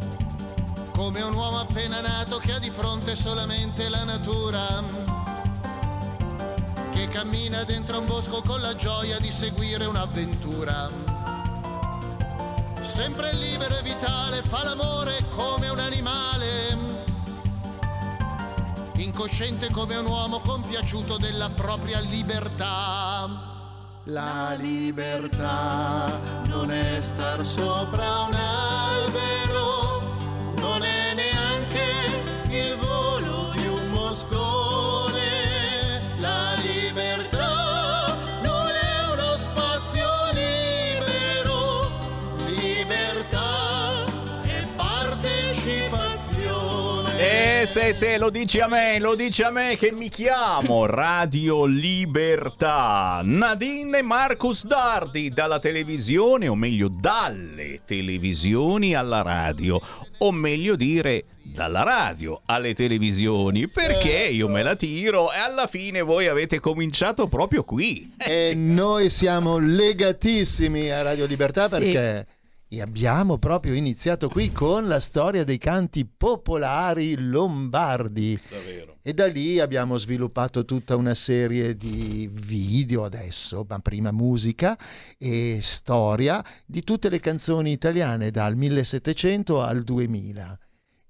[0.97, 4.83] Come un uomo appena nato che ha di fronte solamente la natura.
[6.91, 10.89] Che cammina dentro un bosco con la gioia di seguire un'avventura.
[12.81, 16.77] Sempre libero e vitale, fa l'amore come un animale.
[18.95, 23.29] Incosciente come un uomo compiaciuto della propria libertà.
[24.05, 29.96] La libertà non è star sopra un albero,
[30.67, 30.96] non
[47.67, 53.19] se, se, lo dici a me, lo dici a me che mi chiamo Radio Libertà.
[53.23, 59.81] Nadine e Marcus Dardi dalla televisione, o meglio dalle televisioni alla radio,
[60.19, 66.01] o meglio dire dalla radio alle televisioni, perché io me la tiro e alla fine
[66.01, 68.13] voi avete cominciato proprio qui.
[68.17, 71.69] E noi siamo legatissimi a Radio Libertà Sì.
[71.77, 72.25] perché
[72.69, 78.37] e abbiamo proprio iniziato qui con la storia dei canti popolari lombardi.
[79.01, 84.77] E da lì abbiamo sviluppato tutta una serie di video adesso, ma prima musica
[85.17, 90.59] e storia di tutte le canzoni italiane dal 1700 al 2000.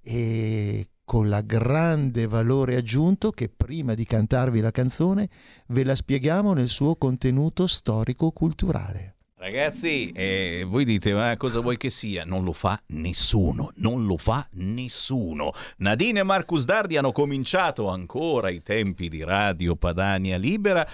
[0.04, 5.30] E con la grande valore aggiunto che prima di cantarvi la canzone
[5.68, 9.17] ve la spieghiamo nel suo contenuto storico-culturale.
[9.48, 12.26] Ragazzi, eh, voi dite, ma cosa vuoi che sia?
[12.26, 15.54] Non lo fa nessuno, non lo fa nessuno.
[15.78, 20.86] Nadine e Marcus Dardi hanno cominciato ancora ai tempi di Radio Padania Libera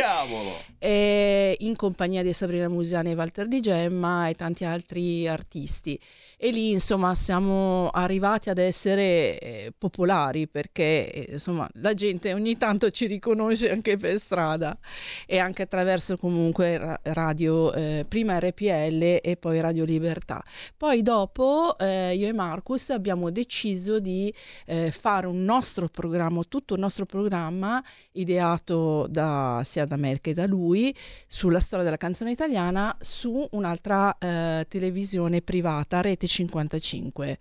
[0.77, 5.99] eh, in compagnia di Sabrina Musiani e Walter Di Gemma e tanti altri artisti.
[6.41, 12.55] E lì, insomma, siamo arrivati ad essere eh, popolari perché, eh, insomma, la gente ogni
[12.55, 14.77] tanto ci riconosce anche per strada
[15.25, 20.41] e anche attraverso comunque ra- radio, eh, prima RPL e poi Radio Libertà.
[20.77, 24.33] Poi dopo eh, io e Marcus abbiamo deciso di
[24.65, 27.83] eh, fare un nostro programma, tutto il nostro programma
[28.13, 30.95] ideato da, sia da me che da lui
[31.27, 37.37] sulla storia della canzone italiana su un'altra eh, televisione privata, Rete 55.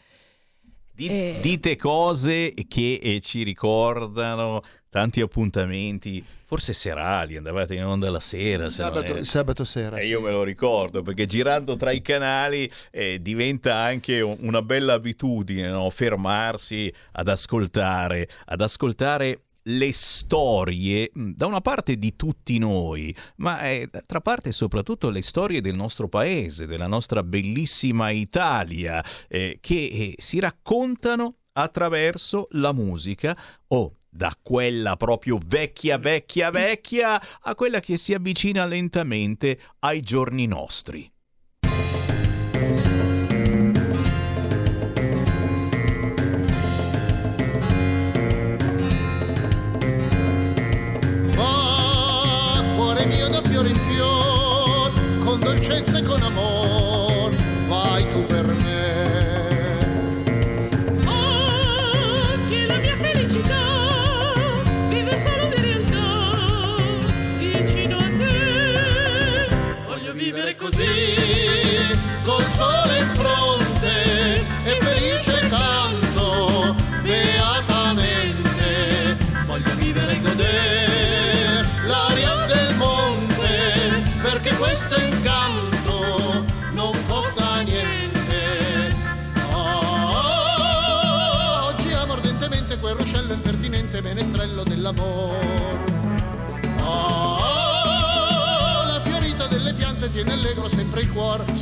[0.93, 1.39] Di- Eh.
[1.41, 8.69] Dite cose che eh, ci ricordano tanti appuntamenti, forse serali, andavate in onda la sera.
[8.69, 9.99] se non Sabato, è- il sabato sera.
[9.99, 10.09] E sì.
[10.09, 14.95] io me lo ricordo perché girando tra i canali eh, diventa anche un- una bella
[14.95, 15.89] abitudine no?
[15.91, 23.63] fermarsi ad ascoltare, ad ascoltare le storie mh, da una parte di tutti noi, ma
[23.63, 29.75] eh, d'altra parte soprattutto le storie del nostro paese, della nostra bellissima Italia, eh, che
[29.75, 33.37] eh, si raccontano attraverso la musica
[33.69, 40.47] o da quella proprio vecchia, vecchia, vecchia a quella che si avvicina lentamente ai giorni
[40.47, 41.11] nostri.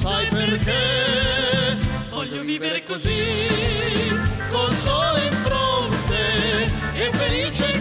[0.07, 1.77] Sai perché?
[2.11, 4.09] Voglio vivere così,
[4.51, 7.76] col sole in fronte, e felice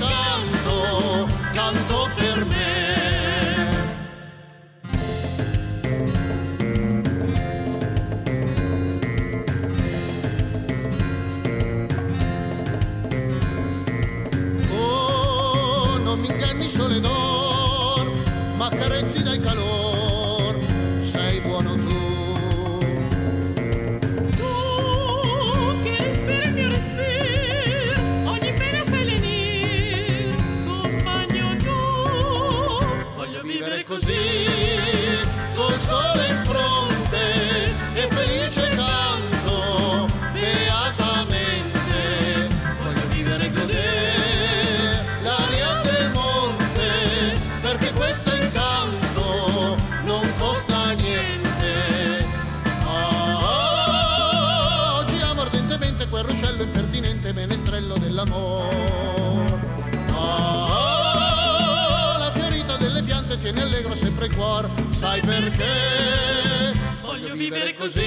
[65.05, 66.73] sai perché?
[67.03, 68.01] Voglio vivere così,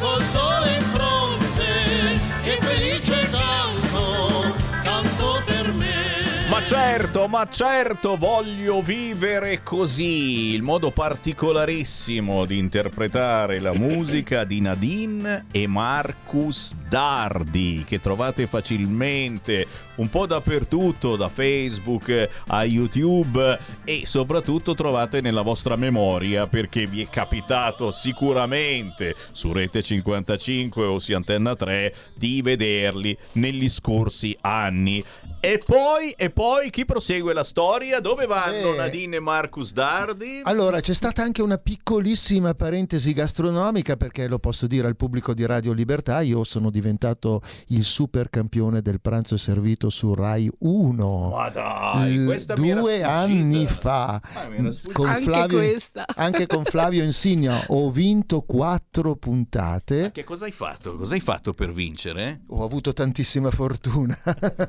[0.00, 6.46] col sole in fronte e felice canto, canto per me.
[6.48, 10.52] Ma certo, ma certo, voglio vivere così.
[10.52, 19.66] Il modo particolarissimo di interpretare la musica di Nadine e Marcus Dardi, che trovate facilmente
[19.96, 27.02] un po' dappertutto, da Facebook a YouTube e soprattutto trovate nella vostra memoria perché vi
[27.02, 35.02] è capitato sicuramente su Rete 55 o su Antenna 3 di vederli negli scorsi anni.
[35.40, 37.98] E poi, e poi chi prosegue la storia?
[38.00, 38.76] Dove vanno Eh.
[38.76, 40.40] Nadine e Marcus Dardi?
[40.44, 45.44] Allora, c'è stata anche una piccolissima parentesi gastronomica perché lo posso dire al pubblico di
[45.44, 51.28] Radio Libertà, io sono diventato il super campione del pranzo servito su Rai 1.
[51.30, 54.92] Ma dai, L- questa mi era due anni fa Ah, sfuggita.
[54.92, 56.04] con Anche Flavio, questa.
[56.16, 60.96] anche con Flavio Insignia ho vinto quattro puntate Che cosa hai fatto?
[60.96, 62.42] Cosa hai fatto per vincere?
[62.48, 64.18] ho avuto tantissima fortuna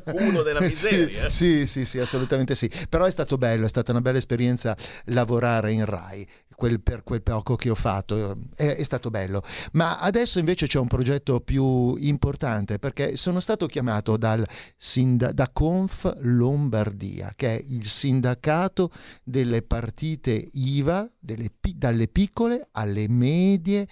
[0.06, 1.30] Culo della miseria?
[1.30, 2.70] sì, sì, sì, sì, assolutamente sì.
[2.90, 6.28] Però è stato bello, è stata una bella esperienza lavorare in Rai.
[6.56, 9.44] Quel, per quel poco che ho fatto è, è stato bello.
[9.74, 14.46] Ma adesso invece c'è un progetto più importante perché sono stato chiamato dal
[15.34, 18.92] da Conf Lombardia che è il sindacato
[19.24, 23.88] delle partite IVA delle dalle piccole alle medie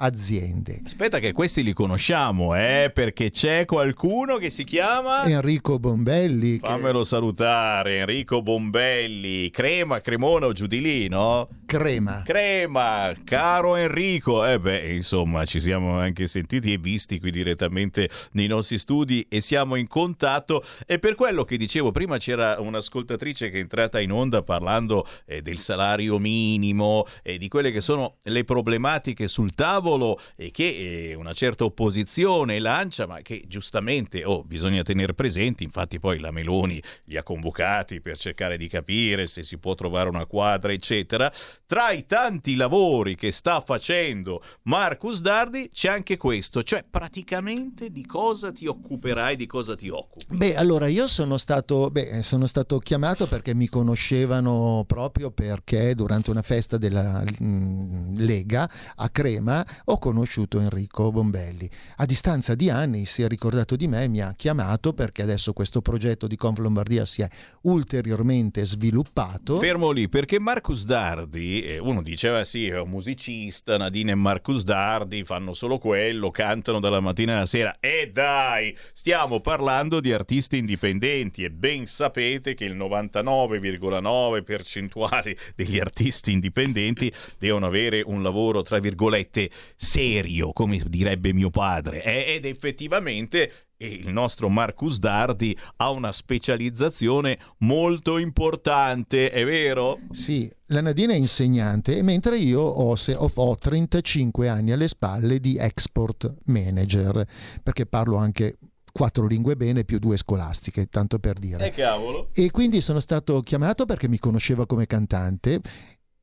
[0.00, 0.82] aziende.
[0.84, 5.24] Aspetta che questi li conosciamo, eh, perché c'è qualcuno che si chiama...
[5.24, 11.48] Enrico Bombelli che- Fammelo salutare, Enrico Bombelli, crema, cremona o giù di lì, no?
[11.66, 12.22] crema.
[12.24, 18.46] Crema, caro Enrico, eh beh, insomma, ci siamo anche sentiti e visti qui direttamente nei
[18.46, 20.64] nostri studi e siamo in contatto.
[20.86, 25.42] E per quello che dicevo prima c'era un'ascoltatrice che è entrata in onda parlando eh,
[25.42, 29.87] del salario minimo e di quelle che sono le problematiche sul tavolo
[30.36, 35.98] e che eh, una certa opposizione lancia, ma che giustamente oh, bisogna tenere presenti, infatti
[35.98, 40.26] poi la Meloni li ha convocati per cercare di capire se si può trovare una
[40.26, 41.32] quadra, eccetera.
[41.66, 48.04] Tra i tanti lavori che sta facendo Marcus Dardi c'è anche questo, cioè praticamente di
[48.04, 50.36] cosa ti occuperai, di cosa ti occupi.
[50.36, 56.30] Beh, allora io sono stato, beh, sono stato chiamato perché mi conoscevano proprio perché durante
[56.30, 61.68] una festa della mm, Lega a Crema ho conosciuto Enrico Bombelli.
[61.96, 65.80] A distanza di anni si è ricordato di me, mi ha chiamato perché adesso questo
[65.80, 67.28] progetto di Conf Lombardia si è
[67.62, 69.58] ulteriormente sviluppato.
[69.58, 74.64] Fermo lì, perché Marcus Dardi, eh, uno diceva sì, è un musicista, Nadine e Marcus
[74.64, 77.76] Dardi fanno solo quello, cantano dalla mattina alla sera.
[77.80, 85.78] E dai, stiamo parlando di artisti indipendenti e ben sapete che il 99,9 percentuale degli
[85.78, 92.02] artisti indipendenti devono avere un lavoro, tra virgolette, serio, come direbbe mio padre.
[92.02, 100.00] Eh, ed effettivamente e il nostro Marcus Dardi ha una specializzazione molto importante, è vero?
[100.10, 105.38] Sì, la Nadine è insegnante, mentre io ho, se- ho- ho 35 anni alle spalle
[105.38, 107.24] di export manager,
[107.62, 108.58] perché parlo anche
[108.90, 111.64] quattro lingue bene più due scolastiche, tanto per dire.
[111.66, 112.30] Eh cavolo.
[112.34, 115.60] E quindi sono stato chiamato perché mi conosceva come cantante.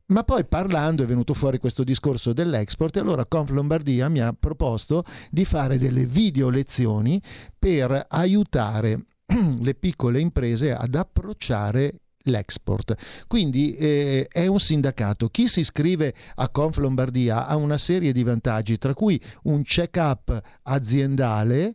[0.07, 4.33] Ma poi parlando è venuto fuori questo discorso dell'export e allora Conf Lombardia mi ha
[4.33, 7.19] proposto di fare delle video lezioni
[7.57, 9.05] per aiutare
[9.59, 12.95] le piccole imprese ad approcciare l'export.
[13.27, 15.29] Quindi eh, è un sindacato.
[15.29, 20.39] Chi si iscrive a Conf Lombardia ha una serie di vantaggi, tra cui un check-up
[20.63, 21.73] aziendale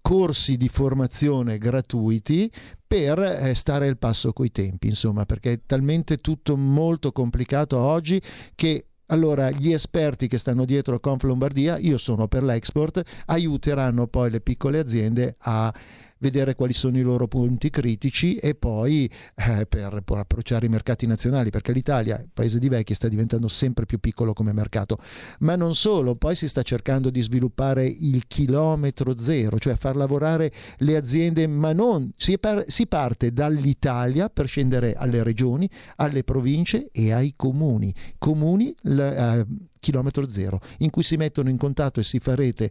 [0.00, 2.50] corsi di formazione gratuiti
[2.86, 8.20] per eh, stare al passo coi tempi, insomma, perché è talmente tutto molto complicato oggi
[8.54, 14.06] che allora gli esperti che stanno dietro a Conf Lombardia, io sono per l'export, aiuteranno
[14.06, 15.72] poi le piccole aziende a
[16.20, 21.06] vedere quali sono i loro punti critici e poi eh, per, per approcciare i mercati
[21.06, 24.98] nazionali, perché l'Italia, paese di vecchi, sta diventando sempre più piccolo come mercato.
[25.40, 30.52] Ma non solo, poi si sta cercando di sviluppare il chilometro zero, cioè far lavorare
[30.78, 36.90] le aziende, ma non si, par- si parte dall'Italia per scendere alle regioni, alle province
[36.92, 37.92] e ai comuni.
[38.18, 39.46] Comuni l- eh,
[39.80, 42.70] chilometro zero, in cui si mettono in contatto e si fa rete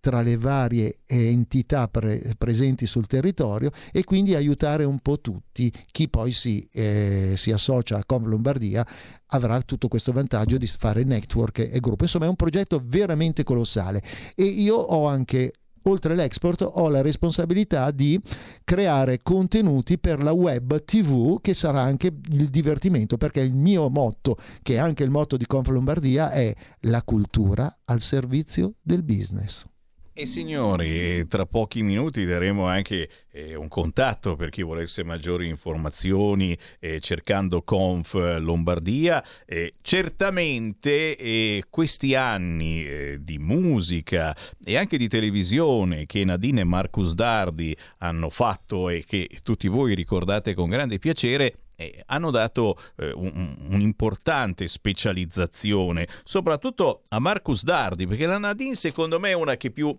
[0.00, 5.72] tra le varie eh, entità pre- presenti sul territorio e quindi aiutare un po' tutti.
[5.90, 8.86] Chi poi si, eh, si associa a Conv Lombardia
[9.26, 12.04] avrà tutto questo vantaggio di fare network e gruppo.
[12.04, 14.02] Insomma è un progetto veramente colossale
[14.34, 18.20] e io ho anche oltre all'export ho la responsabilità di
[18.64, 24.36] creare contenuti per la web TV che sarà anche il divertimento perché il mio motto
[24.62, 29.64] che è anche il motto di Conf Lombardia è la cultura al servizio del business.
[30.12, 36.58] E signori, tra pochi minuti daremo anche eh, un contatto per chi volesse maggiori informazioni
[36.80, 39.24] eh, cercando Conf Lombardia.
[39.46, 46.64] Eh, certamente eh, questi anni eh, di musica e anche di televisione che Nadine e
[46.64, 52.76] Marcus Dardi hanno fatto e che tutti voi ricordate con grande piacere eh, hanno dato
[52.98, 59.56] eh, un- un'importante specializzazione, soprattutto a Marcus Dardi, perché la Nadine secondo me è una
[59.56, 59.98] che più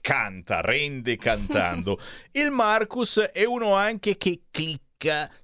[0.00, 1.98] canta, rende cantando.
[2.32, 4.80] Il Marcus è uno anche che clicca,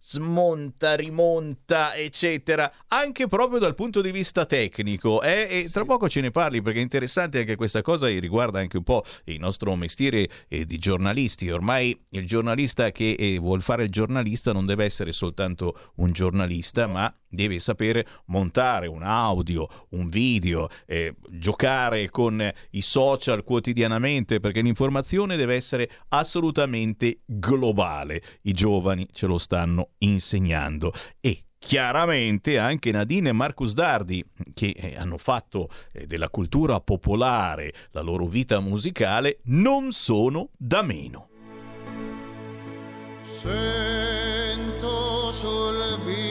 [0.01, 5.23] smonta, rimonta, eccetera, anche proprio dal punto di vista tecnico.
[5.23, 8.61] eh, E tra poco ce ne parli perché è interessante anche questa cosa e riguarda
[8.61, 11.51] anche un po' il nostro mestiere eh, di giornalisti.
[11.51, 16.87] Ormai il giornalista che eh, vuol fare il giornalista non deve essere soltanto un giornalista,
[16.87, 24.61] ma deve sapere montare un audio, un video, eh, giocare con i social quotidianamente perché
[24.61, 28.23] l'informazione deve essere assolutamente globale.
[28.43, 34.25] I giovani ce lo stanno insegnando e Chiaramente anche Nadine e Marcus Dardi,
[34.55, 40.83] che eh, hanno fatto eh, della cultura popolare la loro vita musicale, non sono da
[40.83, 41.29] meno.
[43.23, 46.28] Sento sul viso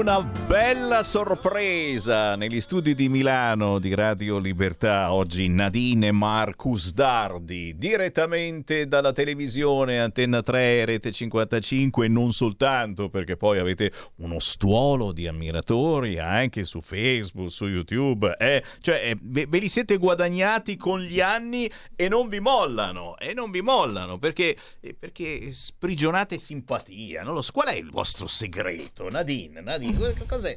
[0.00, 5.12] Una bella sorpresa negli studi di Milano di Radio Libertà.
[5.12, 13.36] Oggi Nadine Marcus Dardi, direttamente dalla televisione Antenna 3, Rete 55 e non soltanto perché
[13.36, 18.34] poi avete uno stuolo di ammiratori anche su Facebook, su YouTube.
[18.38, 18.64] eh.
[18.80, 23.18] Cioè, eh, ve, ve li siete guadagnati con gli anni e non vi mollano.
[23.18, 27.22] E non vi mollano perché, eh, perché sprigionate simpatia.
[27.22, 27.52] Non lo so.
[27.52, 29.10] Qual è il vostro segreto?
[29.10, 29.88] Nadine, Nadine,
[30.26, 30.56] cos'è?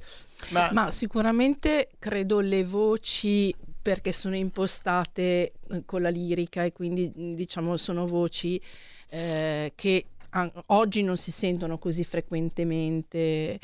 [0.50, 7.12] Ma, Ma sicuramente credo le voci perché sono impostate eh, con la lirica e quindi
[7.14, 8.60] mh, diciamo sono voci
[9.10, 10.06] eh, che
[10.68, 13.60] oggi non si sentono così frequentemente.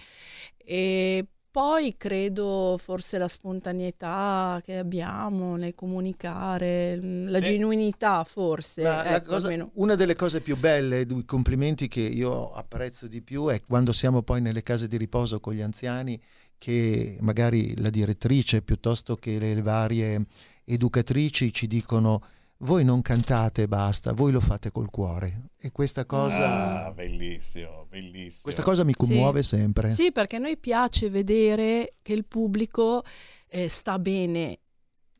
[0.57, 8.83] E poi credo forse la spontaneità che abbiamo nel comunicare, mm, la Eh, genuinità forse.
[8.83, 9.71] La- la ecco, cosa- almeno.
[9.75, 14.21] una delle cose più belle, i complimenti che io apprezzo di più è quando siamo
[14.21, 16.19] poi nelle case di riposo con gli anziani
[16.57, 20.25] che magari la direttrice piuttosto che le varie
[20.65, 22.21] educatrici ci dicono
[22.61, 25.49] voi non cantate e basta, voi lo fate col cuore.
[25.57, 28.41] E questa cosa, Ah, bellissimo, bellissimo.
[28.43, 29.93] questa cosa mi commuove sempre.
[29.93, 33.03] Sì, perché a noi piace vedere che il pubblico
[33.47, 34.59] eh, sta bene,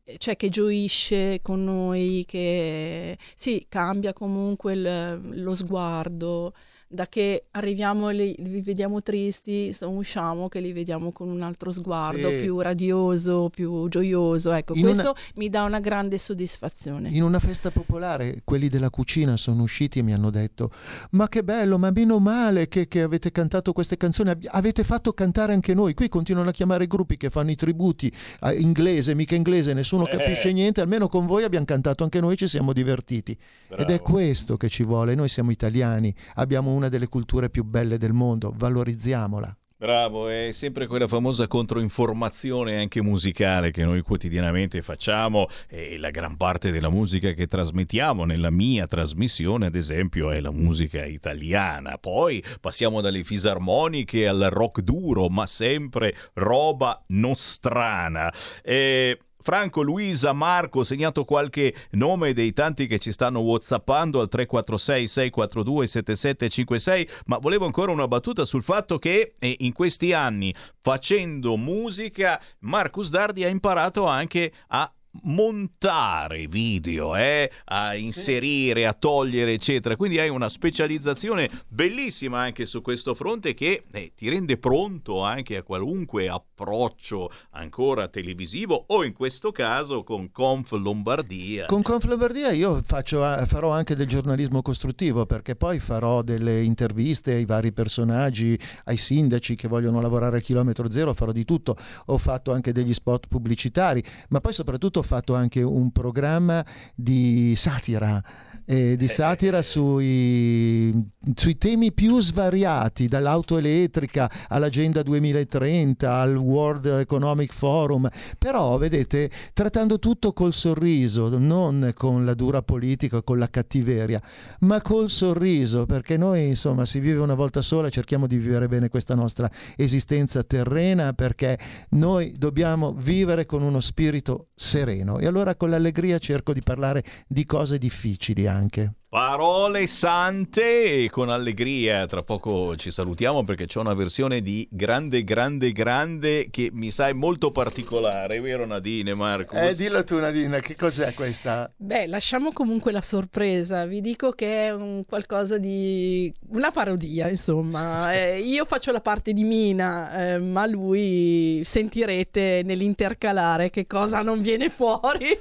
[0.04, 6.54] eh, cioè che gioisce con noi, che sì, cambia comunque il- lo sguardo.
[6.92, 11.44] Da che arriviamo e li, li vediamo tristi, insomma, usciamo che li vediamo con un
[11.44, 12.38] altro sguardo Sì.
[12.38, 14.52] più radioso, più gioioso.
[14.54, 17.10] Ecco, In una- questo mi dà una grande soddisfazione.
[17.10, 20.72] In una festa popolare, quelli della cucina sono usciti e mi hanno detto:
[21.12, 25.54] Ma che bello, ma meno male che, che avete cantato queste canzoni, avete fatto cantare
[25.54, 25.94] anche noi.
[25.94, 30.08] Qui continuano a chiamare i gruppi che fanno i tributi a inglese, mica inglese, nessuno
[30.08, 30.18] Eh.
[30.18, 30.82] capisce niente.
[30.82, 33.38] Almeno con voi abbiamo cantato anche noi, ci siamo divertiti.
[33.70, 34.02] Ed è Bravo.
[34.02, 35.14] questo che ci vuole.
[35.14, 39.56] Noi siamo italiani, abbiamo una delle culture più belle del mondo, valorizziamola.
[39.76, 46.36] Bravo, è sempre quella famosa controinformazione anche musicale che noi quotidianamente facciamo e la gran
[46.36, 51.98] parte della musica che trasmettiamo nella mia trasmissione, ad esempio, è la musica italiana.
[51.98, 58.34] Poi passiamo dalle fisarmoniche al rock duro, ma sempre roba nostrana.
[58.62, 65.08] E Franco, Luisa, Marco, segnato qualche nome dei tanti che ci stanno whatsappando al 346
[65.08, 71.56] 642 7756, ma volevo ancora una battuta sul fatto che eh, in questi anni facendo
[71.56, 74.92] musica Marcus Dardi ha imparato anche a
[75.24, 79.96] montare video, eh, a inserire, a togliere, eccetera.
[79.96, 85.58] Quindi hai una specializzazione bellissima anche su questo fronte che eh, ti rende pronto anche
[85.58, 91.66] a qualunque approccio ancora televisivo o in questo caso con Conf Lombardia.
[91.66, 97.34] Con Conf Lombardia io faccio, farò anche del giornalismo costruttivo perché poi farò delle interviste
[97.34, 101.76] ai vari personaggi, ai sindaci che vogliono lavorare a chilometro zero, farò di tutto.
[102.06, 108.24] Ho fatto anche degli spot pubblicitari, ma poi soprattutto fatto anche un programma di satira.
[108.72, 110.94] Eh, di satira sui,
[111.34, 118.08] sui temi più svariati, dall'auto elettrica all'agenda 2030, al World Economic Forum,
[118.38, 124.22] però vedete, trattando tutto col sorriso, non con la dura politica, con la cattiveria,
[124.60, 128.90] ma col sorriso, perché noi insomma si vive una volta sola, cerchiamo di vivere bene
[128.90, 131.58] questa nostra esistenza terrena, perché
[131.92, 135.18] noi dobbiamo vivere con uno spirito sereno.
[135.18, 138.94] E allora con l'allegria cerco di parlare di cose difficili anche anche.
[139.12, 142.06] Parole sante e con allegria.
[142.06, 147.08] Tra poco ci salutiamo perché c'è una versione di grande, grande, grande che mi sa
[147.08, 149.58] è molto particolare, vero Nadine, Marcus?
[149.58, 151.74] Eh, dillo tu Nadine, che cos'è questa?
[151.76, 153.88] Beh, lasciamo comunque la sorpresa.
[153.88, 156.32] Vi dico che è un qualcosa di.
[156.50, 158.14] una parodia, insomma.
[158.14, 164.40] Eh, io faccio la parte di Mina, eh, ma lui sentirete nell'intercalare che cosa non
[164.40, 165.36] viene fuori.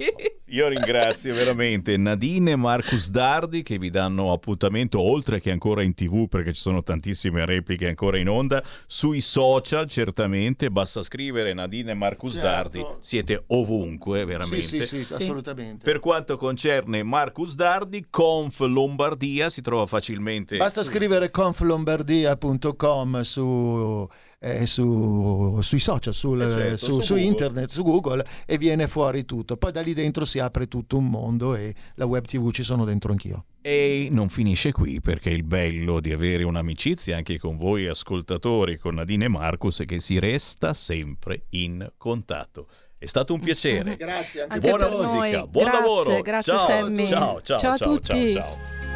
[0.47, 5.95] Io ringrazio veramente Nadine e Marcus Dardi che vi danno appuntamento oltre che ancora in
[5.95, 11.91] tv perché ci sono tantissime repliche ancora in onda sui social certamente basta scrivere Nadine
[11.91, 12.47] e Marcus Certo.
[12.49, 15.85] Dardi siete ovunque veramente Sì, sì, sì, assolutamente.
[15.85, 24.09] per quanto concerne Marcus Dardi Conf Lombardia si trova facilmente Basta scrivere conflombardia.com su,
[24.41, 28.87] eh, su- sui social, sul- Eh certo, su, su su internet, su Google e viene
[28.89, 29.57] fuori tutto.
[29.57, 32.85] Poi da lì dentro si apre tutto un mondo e la web tv ci sono
[32.85, 33.45] dentro anch'io.
[33.61, 38.95] E non finisce qui perché il bello di avere un'amicizia anche con voi ascoltatori, con
[38.95, 42.69] Nadine e Marcus, è che si resta sempre in contatto.
[42.97, 43.95] È stato un piacere.
[43.99, 45.49] Grazie Anche Buona per musica, noi.
[45.49, 46.23] buon Grazie, lavoro.
[46.23, 47.07] grazie, ciao, Sammy.
[47.07, 48.33] ciao, ciao, Ciao a ciao, tutti.
[48.33, 48.88] ciao, ciao.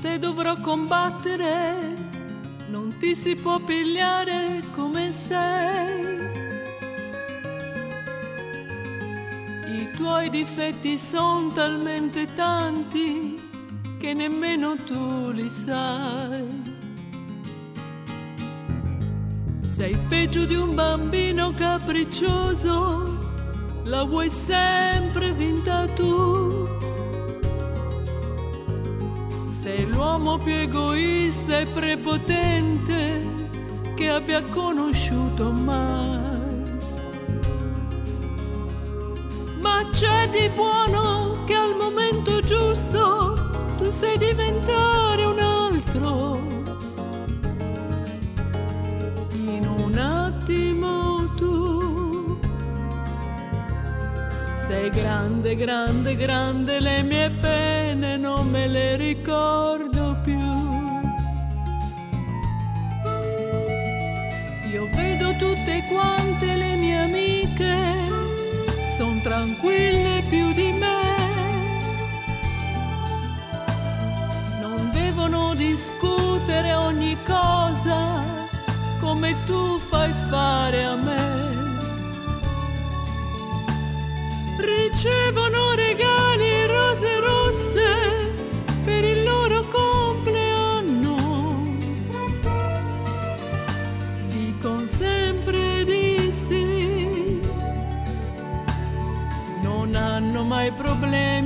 [0.00, 1.96] Te dovrò combattere,
[2.68, 6.16] non ti si può pigliare come sei.
[9.66, 13.46] I tuoi difetti sono talmente tanti
[13.98, 16.76] che nemmeno tu li sai.
[19.62, 23.16] Sei peggio di un bambino capriccioso,
[23.84, 26.66] la vuoi sempre vinta tu.
[29.68, 33.22] Sei l'uomo più egoista e prepotente
[33.94, 36.62] che abbia conosciuto mai.
[39.60, 43.34] Ma c'è di buono che al momento giusto
[43.76, 46.57] tu sai diventare un altro.
[54.68, 60.38] Sei grande, grande, grande, le mie pene non me le ricordo più.
[64.70, 67.78] Io vedo tutte quante le mie amiche,
[68.98, 71.16] son tranquille più di me.
[74.60, 78.27] Non devono discutere ogni cosa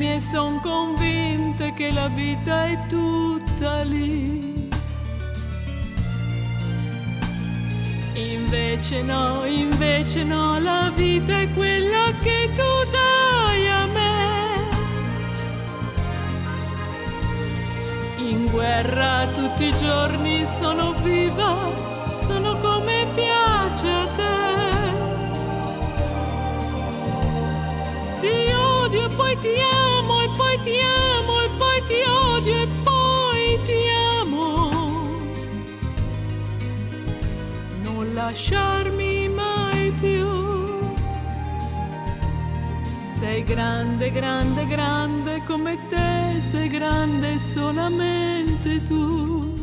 [0.03, 4.69] problemi e sono convinte che la vita è tutta lì.
[8.15, 14.21] Invece no, invece no, la vita è quella che tu dai a me.
[18.19, 21.57] In guerra tutti i giorni sono viva,
[22.17, 24.31] sono come piace a te.
[28.21, 29.82] Ti odio e poi ti amo
[30.37, 33.89] poi ti amo e poi ti odio e poi ti
[34.21, 34.71] amo.
[37.83, 40.31] Non lasciarmi mai più.
[43.19, 49.61] Sei grande, grande, grande come te, sei grande solamente tu.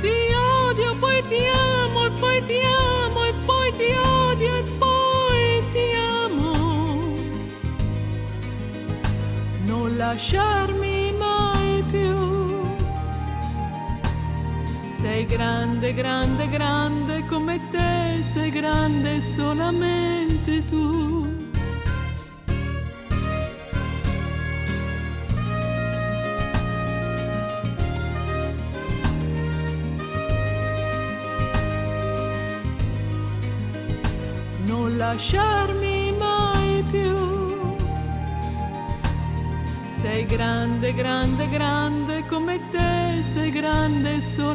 [0.00, 0.34] Ti
[0.66, 4.83] odio, poi ti amo, e poi ti amo, e poi ti odio, e poi
[9.96, 12.66] Lasciarmi mai più.
[15.00, 21.42] Sei grande, grande, grande come te, sei grande solamente tu.
[34.96, 35.83] Lasciarmi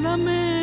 [0.10, 0.59] grande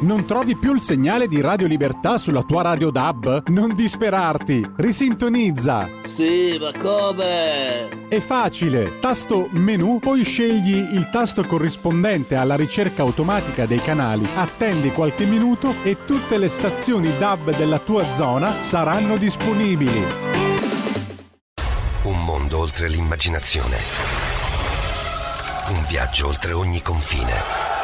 [0.00, 3.48] non trovi più il segnale di Radio Libertà sulla tua radio DAB?
[3.48, 5.88] Non disperarti, risintonizza.
[6.02, 8.08] Sì, ma come?
[8.08, 14.90] È facile, tasto menu, poi scegli il tasto corrispondente alla ricerca automatica dei canali, attendi
[14.92, 20.04] qualche minuto e tutte le stazioni DAB della tua zona saranno disponibili.
[22.02, 23.76] Un mondo oltre l'immaginazione.
[25.70, 27.83] Un viaggio oltre ogni confine.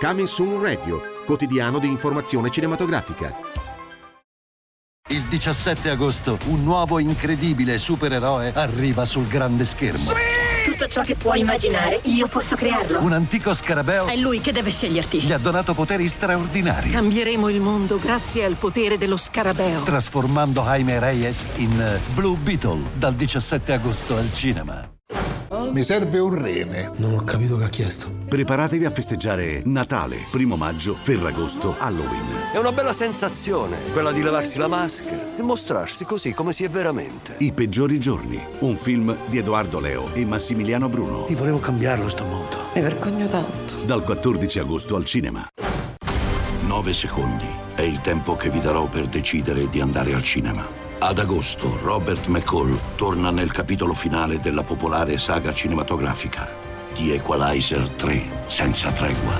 [0.00, 3.36] Coming Soon Radio, quotidiano di informazione cinematografica.
[5.08, 10.10] Il 17 agosto un nuovo incredibile supereroe arriva sul grande schermo.
[10.64, 13.00] Tutto ciò che puoi immaginare, io posso crearlo.
[13.00, 15.18] Un antico scarabeo È lui che deve sceglierti.
[15.20, 19.82] gli ha donato poteri straordinari, Cambieremo il mondo grazie al potere dello scarabeo.
[19.82, 24.88] trasformando Jaime Reyes in eh, Blue Beetle dal 17 agosto al cinema.
[25.72, 26.90] Mi serve un rene.
[26.96, 28.19] Non ho capito che ha chiesto.
[28.30, 32.52] Preparatevi a festeggiare Natale, primo maggio, Ferragosto, Halloween.
[32.52, 36.70] È una bella sensazione, quella di levarsi la maschera e mostrarsi così come si è
[36.70, 37.34] veramente.
[37.38, 38.40] I peggiori giorni.
[38.60, 41.26] Un film di Edoardo Leo e Massimiliano Bruno.
[41.28, 42.56] Io volevo cambiarlo sto mondo.
[42.72, 43.74] Mi vergogno tanto.
[43.84, 45.48] Dal 14 agosto al cinema.
[46.68, 47.48] 9 secondi.
[47.74, 50.64] È il tempo che vi darò per decidere di andare al cinema.
[51.00, 56.69] Ad agosto Robert McCall torna nel capitolo finale della popolare saga cinematografica.
[56.94, 59.38] Di Equalizer 3 senza tregua.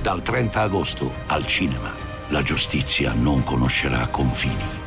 [0.00, 1.92] Dal 30 agosto al cinema.
[2.28, 4.81] La giustizia non conoscerà confini.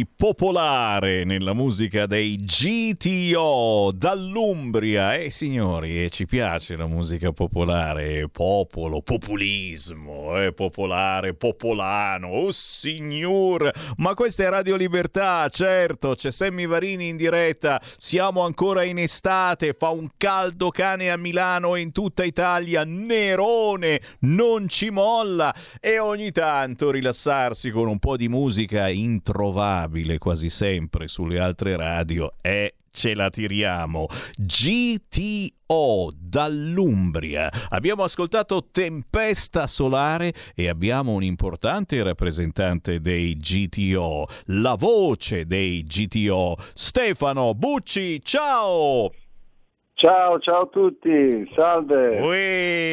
[0.00, 5.14] Di popolare nella musica dei GTO dall'Umbria.
[5.14, 12.28] Eh signori, eh, ci piace la musica popolare, popolo, populismo, eh, popolare, popolano.
[12.28, 17.78] Oh signor, ma questa è Radio Libertà, certo, c'è Sammy Varini in diretta.
[17.98, 22.84] Siamo ancora in estate, fa un caldo cane a Milano e in tutta Italia.
[22.84, 30.50] Nerone non ci molla e ogni tanto rilassarsi con un po' di musica introvabile quasi
[30.50, 34.06] sempre sulle altre radio e ce la tiriamo.
[34.36, 37.50] GTO dall'Umbria.
[37.68, 46.56] Abbiamo ascoltato Tempesta Solare e abbiamo un importante rappresentante dei GTO, la voce dei GTO,
[46.74, 48.20] Stefano Bucci.
[48.22, 49.10] Ciao!
[50.00, 52.20] Ciao, ciao a tutti, salve.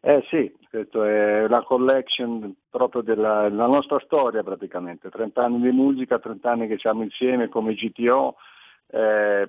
[0.00, 6.18] Eh sì, questa è la collection proprio della, nostra storia praticamente, 30 anni di musica,
[6.18, 8.36] 30 anni che siamo insieme come GTO,
[8.90, 9.48] eh,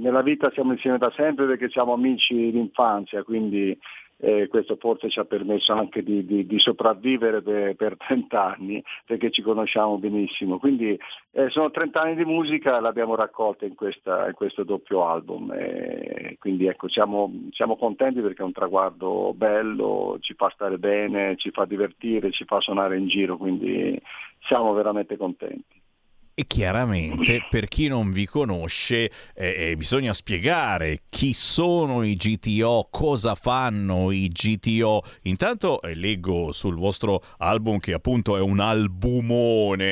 [0.00, 3.76] nella vita siamo insieme da sempre perché siamo amici d'infanzia, quindi
[4.18, 8.82] eh, questo forse ci ha permesso anche di, di, di sopravvivere per, per 30 anni
[9.04, 10.58] perché ci conosciamo benissimo.
[10.58, 10.98] Quindi
[11.32, 15.52] eh, sono 30 anni di musica, l'abbiamo raccolta in, questa, in questo doppio album.
[15.52, 21.36] Eh, quindi ecco, siamo, siamo, contenti perché è un traguardo bello, ci fa stare bene,
[21.36, 24.00] ci fa divertire, ci fa suonare in giro, quindi
[24.40, 25.75] siamo veramente contenti.
[26.38, 32.88] E chiaramente per chi non vi conosce eh, eh, bisogna spiegare chi sono i GTO,
[32.90, 35.02] cosa fanno i GTO.
[35.22, 39.84] Intanto eh, leggo sul vostro album che appunto è un albumone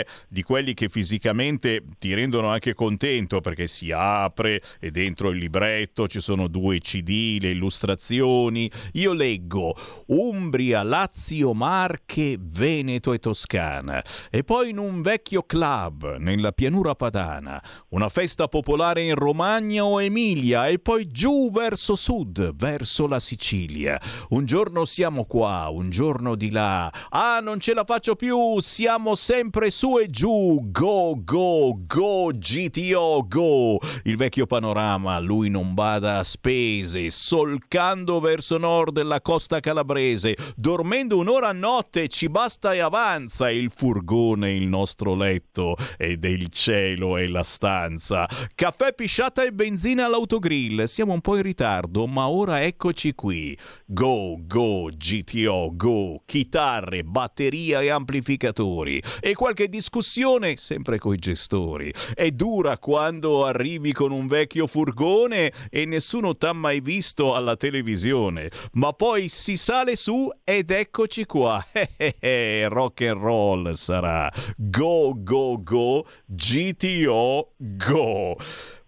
[0.00, 5.38] eh, di quelli che fisicamente ti rendono anche contento perché si apre e dentro il
[5.38, 8.68] libretto ci sono due CD, le illustrazioni.
[8.94, 9.76] Io leggo
[10.06, 16.94] Umbria, Lazio, Marche, Veneto e Toscana e poi in un vecchio club Club nella pianura
[16.94, 23.20] padana, una festa popolare in Romagna o Emilia e poi giù verso sud, verso la
[23.20, 24.00] Sicilia.
[24.30, 26.92] Un giorno siamo qua, un giorno di là.
[27.10, 30.70] Ah, non ce la faccio più, siamo sempre su e giù.
[30.70, 33.78] Go, go, go, GTO, go.
[34.04, 41.18] Il vecchio panorama, lui non bada a spese, solcando verso nord la costa calabrese, dormendo
[41.18, 47.16] un'ora a notte, ci basta e avanza il furgone, il nostro letto ed il cielo
[47.16, 48.28] e la stanza.
[48.54, 50.84] Caffè, pisciata e benzina all'autogrill.
[50.84, 53.56] Siamo un po' in ritardo, ma ora eccoci qui.
[53.86, 56.22] Go, go, GTO, go.
[56.24, 59.02] Chitarre, batteria e amplificatori.
[59.20, 61.92] E qualche discussione sempre coi gestori.
[62.14, 68.50] È dura quando arrivi con un vecchio furgone e nessuno t'ha mai visto alla televisione.
[68.72, 71.64] Ma poi si sale su ed eccoci qua.
[72.68, 74.30] rock and roll sarà.
[74.56, 78.36] Go, go, go Go GTO Go.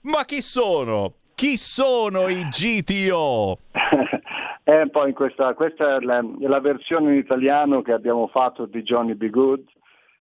[0.02, 1.14] Ma chi sono?
[1.34, 3.58] Chi sono i GTO?
[4.64, 8.82] eh, poi questa, questa è, la, è la versione in italiano che abbiamo fatto di
[8.82, 9.30] Johnny B.
[9.30, 9.64] Good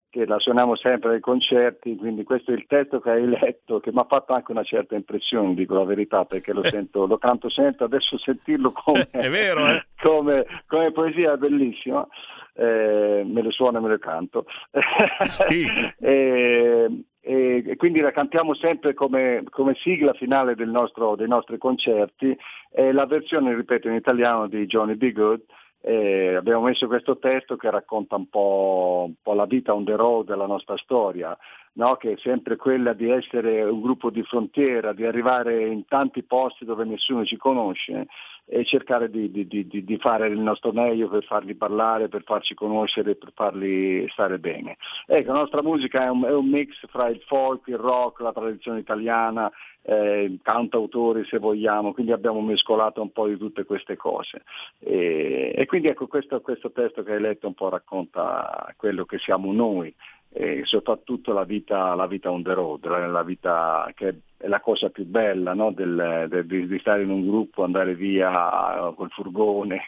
[0.09, 3.91] che la suoniamo sempre ai concerti, quindi questo è il testo che hai letto, che
[3.91, 7.49] mi ha fatto anche una certa impressione, dico la verità, perché lo, sento, lo canto
[7.49, 9.83] sempre, adesso sentirlo come, è vero, eh?
[9.99, 12.07] come, come poesia è bellissima
[12.53, 14.45] eh, me le suono e me le canto.
[15.23, 15.65] Sì.
[15.99, 22.37] e, e, quindi la cantiamo sempre come, come sigla finale del nostro, dei nostri concerti.
[22.69, 25.11] È la versione, ripeto, in italiano di Johnny B.
[25.11, 25.41] Good.
[25.85, 29.95] Eh, abbiamo messo questo testo che racconta un po', un po', la vita on the
[29.97, 31.37] road della nostra storia,
[31.73, 31.95] no?
[31.95, 36.65] che è sempre quella di essere un gruppo di frontiera, di arrivare in tanti posti
[36.65, 38.07] dove nessuno ci conosce
[38.45, 42.53] e cercare di, di, di, di, fare il nostro meglio per farli parlare, per farci
[42.53, 44.75] conoscere, per farli stare bene.
[45.05, 48.33] Ecco, la nostra musica è un, è un mix fra il folk, il rock, la
[48.33, 49.49] tradizione italiana,
[49.81, 54.43] eh, cantautori se vogliamo, quindi abbiamo mescolato un po' di tutte queste cose.
[54.79, 59.19] E, e quindi ecco questo, questo testo che hai letto un po' racconta quello che
[59.19, 59.93] siamo noi
[60.33, 64.89] e soprattutto la vita, la vita on the road, la vita che è la cosa
[64.89, 65.71] più bella no?
[65.71, 69.83] del, del, di stare in un gruppo, andare via col furgone,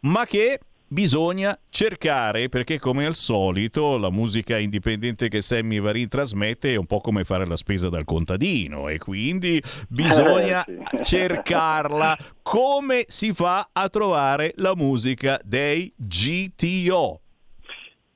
[0.02, 6.72] ma che bisogna cercare perché come al solito la musica indipendente che Sammy Varin trasmette
[6.72, 11.04] è un po' come fare la spesa dal contadino e quindi bisogna Eh, sì.
[11.18, 17.20] cercarla come si fa a trovare la musica dei GTO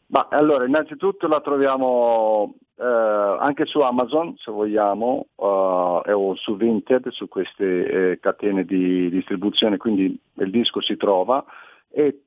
[0.07, 7.09] Ma allora, innanzitutto la troviamo eh, anche su Amazon, se vogliamo, eh, o su Vinted,
[7.09, 11.43] su queste eh, catene di distribuzione, quindi il disco si trova
[11.89, 12.21] e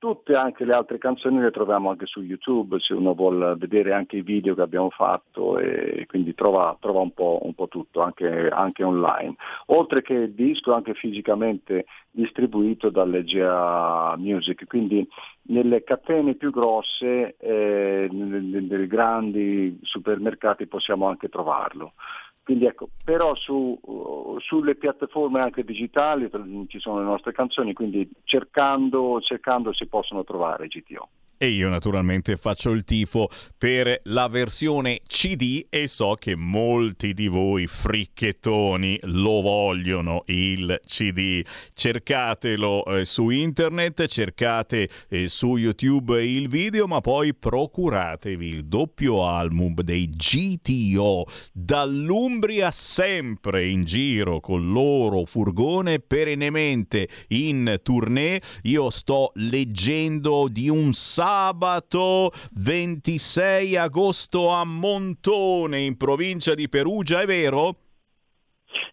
[0.00, 4.16] tutte anche le altre canzoni le troviamo anche su YouTube se uno vuole vedere anche
[4.16, 8.48] i video che abbiamo fatto e quindi trova, trova un, po', un po' tutto anche,
[8.48, 9.34] anche online.
[9.66, 15.06] Oltre che il disco anche fisicamente distribuito dalle GA Music, quindi
[15.42, 21.92] nelle catene più grosse, eh, nei grandi supermercati possiamo anche trovarlo.
[22.42, 23.78] Quindi ecco, però su,
[24.38, 26.28] sulle piattaforme anche digitali
[26.66, 31.08] ci sono le nostre canzoni, quindi cercando, cercando si possono trovare GTO.
[31.42, 37.28] E io naturalmente faccio il tifo per la versione CD e so che molti di
[37.28, 41.42] voi fricchettoni lo vogliono il CD.
[41.72, 49.26] Cercatelo eh, su internet, cercate eh, su YouTube il video, ma poi procuratevi il doppio
[49.26, 58.42] album dei GTO dall'Umbria sempre in giro col loro furgone perennemente in tournée.
[58.64, 60.92] Io sto leggendo di un
[61.30, 67.74] sabato 26 agosto a Montone in provincia di Perugia, è vero?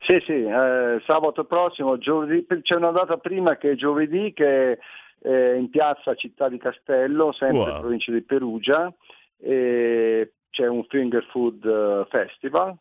[0.01, 4.77] Sì, sì, eh, sabato prossimo, giovedì, c'è una data prima che è giovedì che
[5.19, 7.73] è in piazza Città di Castello, sempre Wow.
[7.73, 8.93] in provincia di Perugia,
[9.39, 12.75] e c'è un Finger Food eh, Festival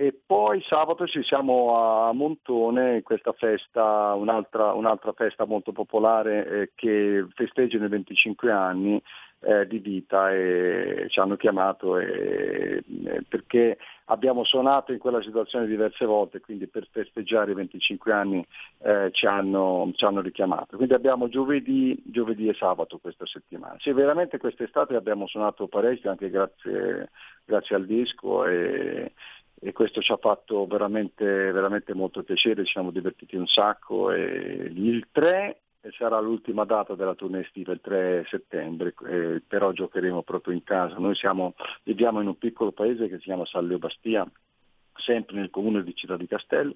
[0.00, 6.70] e poi sabato ci siamo a Montone, questa festa, un'altra, un'altra festa molto popolare eh,
[6.76, 9.02] che festeggiano i 25 anni
[9.40, 15.66] eh, di vita e ci hanno chiamato e- eh, perché abbiamo suonato in quella situazione
[15.66, 18.46] diverse volte, quindi per festeggiare i 25 anni
[18.84, 20.76] eh, ci, hanno, ci hanno richiamato.
[20.76, 23.74] Quindi abbiamo giovedì, giovedì e sabato questa settimana.
[23.80, 27.10] Sì, veramente quest'estate abbiamo suonato parecchio anche grazie,
[27.44, 29.12] grazie al disco e,
[29.60, 34.70] e questo ci ha fatto veramente, veramente molto piacere, ci siamo divertiti un sacco e
[34.72, 35.60] il 3
[35.96, 40.96] sarà l'ultima data della tournée estiva, il 3 settembre, eh, però giocheremo proprio in casa.
[40.98, 44.26] Noi siamo, viviamo in un piccolo paese che si chiama Sallio Bastia,
[44.94, 46.74] sempre nel comune di Città di Castello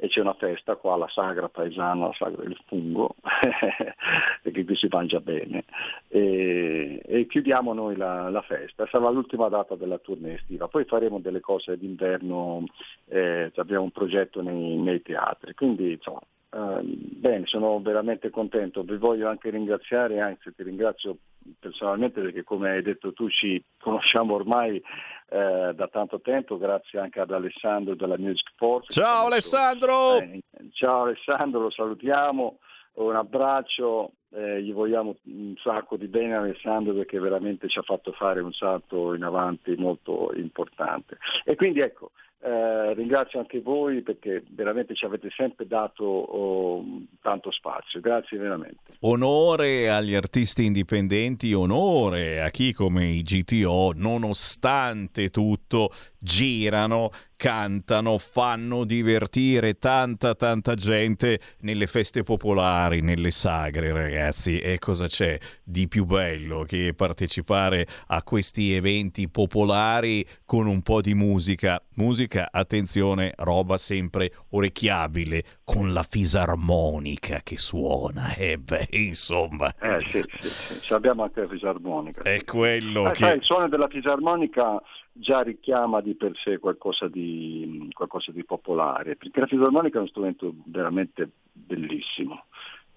[0.00, 3.16] e c'è una festa qua, la sagra paesana, la sagra del fungo,
[4.42, 5.64] perché qui si mangia bene,
[6.06, 11.18] e, e chiudiamo noi la, la festa, sarà l'ultima data della tournée estiva, poi faremo
[11.18, 12.64] delle cose d'inverno,
[13.08, 16.20] eh, abbiamo un progetto nei, nei teatri, quindi insomma,
[16.58, 21.18] eh, bene, sono veramente contento, vi voglio anche ringraziare, anzi ti ringrazio
[21.58, 27.20] personalmente perché come hai detto tu ci conosciamo ormai eh, da tanto tempo, grazie anche
[27.20, 28.92] ad Alessandro della Music Force.
[28.92, 30.18] Ciao Alessandro!
[30.18, 30.40] Eh,
[30.72, 32.58] ciao Alessandro, lo salutiamo,
[32.94, 38.12] un abbraccio, eh, gli vogliamo un sacco di bene Alessandro perché veramente ci ha fatto
[38.12, 41.18] fare un salto in avanti molto importante.
[41.44, 42.10] E quindi ecco,
[42.40, 46.84] eh, ringrazio anche voi perché veramente ci avete sempre dato oh,
[47.20, 48.94] tanto spazio, grazie veramente.
[49.00, 58.84] Onore agli artisti indipendenti, onore a chi come i GTO, nonostante tutto, girano, cantano, fanno
[58.84, 64.17] divertire tanta tanta gente nelle feste popolari, nelle sagre, ragazzi.
[64.62, 71.00] E cosa c'è di più bello che partecipare a questi eventi popolari con un po'
[71.00, 71.82] di musica?
[71.94, 78.34] Musica, attenzione, roba sempre orecchiabile, con la fisarmonica che suona.
[78.38, 82.22] E beh, insomma, Eh sì, sì, sì, ci abbiamo anche la fisarmonica.
[82.22, 83.16] è quello Eh, che...
[83.18, 84.80] sai, il suono della fisarmonica
[85.12, 90.08] già richiama di per sé qualcosa di, qualcosa di popolare, perché la fisarmonica è uno
[90.08, 92.44] strumento veramente bellissimo.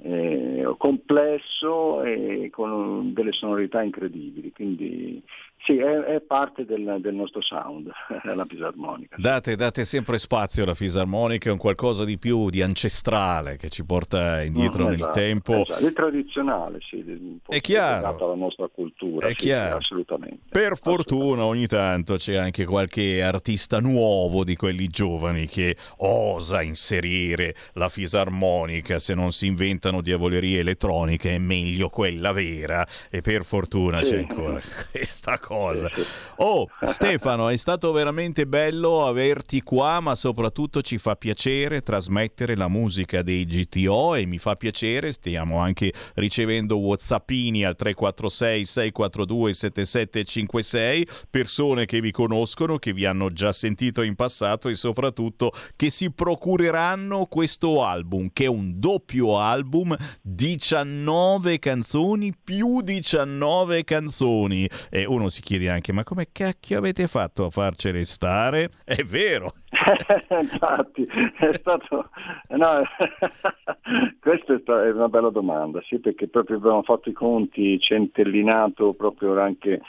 [0.03, 5.23] Eh, complesso e con delle sonorità incredibili, quindi
[5.63, 7.91] sì, è, è parte del, del, nostro sound,
[8.23, 9.15] la fisarmonica.
[9.19, 13.85] Date, date, sempre spazio alla fisarmonica, è un qualcosa di più, di ancestrale che ci
[13.85, 15.61] porta indietro no, esatto, nel tempo.
[15.61, 15.85] Esatto.
[15.85, 18.17] È tradizionale, sì, è chiaro.
[18.23, 19.77] alla nostra cultura, è sì, chiaro.
[19.77, 20.39] assolutamente.
[20.49, 27.53] Per fortuna ogni tanto c'è anche qualche artista nuovo di quelli giovani che osa inserire
[27.73, 34.01] la fisarmonica, se non si inventano diavolerie elettroniche è meglio quella vera e per fortuna
[34.03, 34.11] sì.
[34.11, 34.61] c'è ancora
[34.91, 35.89] questa cosa.
[36.37, 42.67] Oh, Stefano, è stato veramente bello averti qua, ma soprattutto ci fa piacere trasmettere la
[42.69, 51.07] musica dei GTO e mi fa piacere, stiamo anche ricevendo whatsappini al 346 642 7756,
[51.29, 56.11] persone che vi conoscono, che vi hanno già sentito in passato e soprattutto che si
[56.11, 59.39] procureranno questo album, che è un doppio
[59.81, 64.67] album, 19 canzoni più 19 canzoni.
[64.89, 68.69] E uno si chiede anche ma come cacchio avete fatto a farcene stare?
[68.83, 69.53] È vero.
[70.29, 72.09] Infatti, è stato...
[72.49, 72.83] No,
[74.19, 74.53] questa
[74.85, 79.81] è una bella domanda, sì, perché proprio abbiamo fatto i conti, centellinato proprio anche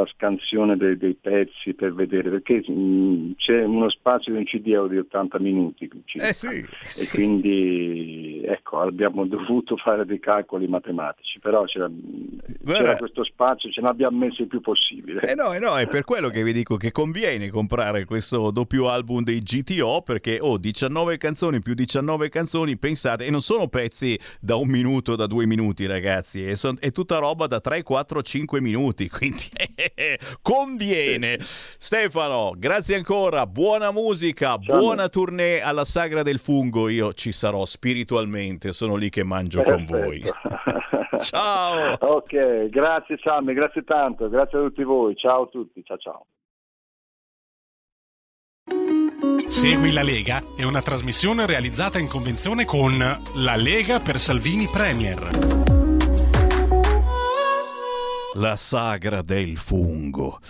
[0.00, 4.44] la scansione dei, dei, pezzi per vedere, perché mh, mm, c'è uno spazio di un
[4.44, 5.90] CD di 80 minuti.
[6.14, 7.08] Eh sì, e sì.
[7.08, 11.90] quindi ecco, abbiamo dovuto fare dei calcoli matematici, però c'era,
[12.64, 15.22] c'era questo spazio, ce l'abbiamo messo il più possibile.
[15.22, 18.88] Eh no, eh no, è per quello che vi dico che conviene comprare questo doppio
[18.88, 23.68] album dei GTO, perché ho oh, 19 canzoni più 19 canzoni, pensate, e non sono
[23.68, 27.82] pezzi da un minuto, da due minuti ragazzi, è, son, è tutta roba da 3,
[27.82, 29.44] 4, 5 minuti, quindi
[30.42, 31.38] conviene.
[31.78, 34.78] Stefano, grazie ancora, buona musica, Ciao.
[34.78, 36.88] buona tournée alla Sagra del Fungo.
[36.88, 39.92] Io ci sarò spiritualmente, sono lì che mangio Perfetto.
[39.92, 40.22] con voi.
[41.20, 41.96] ciao.
[42.00, 45.16] Ok, grazie Sammy, grazie tanto, grazie a tutti voi.
[45.16, 46.26] Ciao a tutti, ciao ciao.
[49.46, 55.75] Segui la Lega è una trasmissione realizzata in convenzione con La Lega per Salvini Premier
[58.36, 60.40] la sagra del fungo.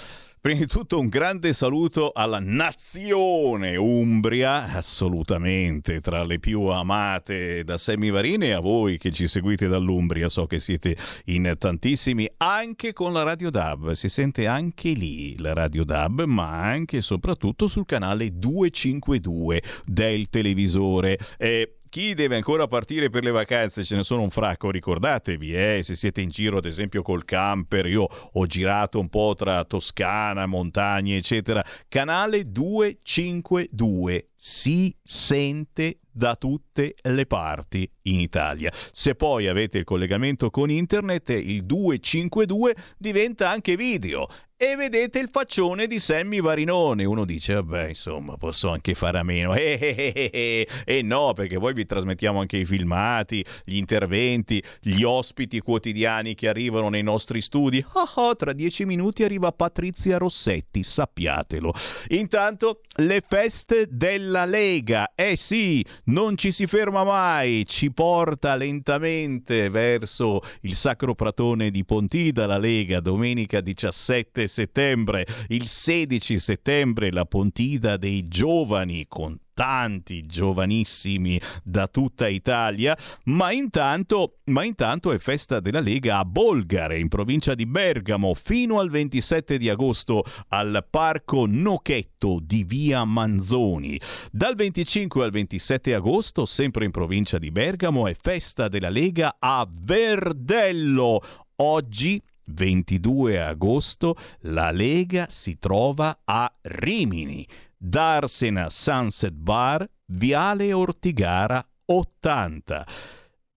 [0.40, 7.76] Prima di tutto un grande saluto alla nazione Umbria, assolutamente tra le più amate da
[7.76, 10.96] Semivarine e a voi che ci seguite dall'Umbria, so che siete
[11.26, 16.62] in tantissimi, anche con la Radio DAB, si sente anche lì la Radio DAB, ma
[16.62, 21.18] anche e soprattutto sul canale 252 del televisore.
[21.38, 25.80] Eh, chi deve ancora partire per le vacanze, ce ne sono un fracco, ricordatevi, eh,
[25.82, 30.44] se siete in giro ad esempio col camper, io ho girato un po' tra Toscana,
[30.44, 38.72] montagne, eccetera, canale 252 si sente da tutte le parti in Italia.
[38.92, 45.28] Se poi avete il collegamento con internet, il 252 diventa anche video e vedete il
[45.30, 47.04] faccione di Sammy Varinone.
[47.04, 49.54] Uno dice, vabbè, insomma, posso anche fare a meno.
[49.54, 54.62] E eh, eh, eh, eh, no, perché poi vi trasmettiamo anche i filmati, gli interventi,
[54.80, 57.84] gli ospiti quotidiani che arrivano nei nostri studi.
[57.92, 61.74] Oh, oh, tra dieci minuti arriva Patrizia Rossetti, sappiatelo.
[62.08, 63.86] Intanto, le feste
[64.26, 65.12] della Lega.
[65.14, 71.84] Eh sì, non ci si ferma mai, ci porta lentamente verso il Sacro Pratone di
[71.84, 80.26] Pontida, la Lega, domenica 17 settembre, il 16 settembre la Pontida dei giovani con tanti
[80.26, 87.08] giovanissimi da tutta Italia, ma intanto, ma intanto è festa della Lega a Bolgare, in
[87.08, 93.98] provincia di Bergamo, fino al 27 di agosto al Parco Nochetto di Via Manzoni.
[94.30, 99.66] Dal 25 al 27 agosto, sempre in provincia di Bergamo, è festa della Lega a
[99.66, 101.22] Verdello.
[101.56, 107.46] Oggi 22 agosto la Lega si trova a Rimini,
[107.76, 112.86] Darsena Sunset Bar, Viale Ortigara 80.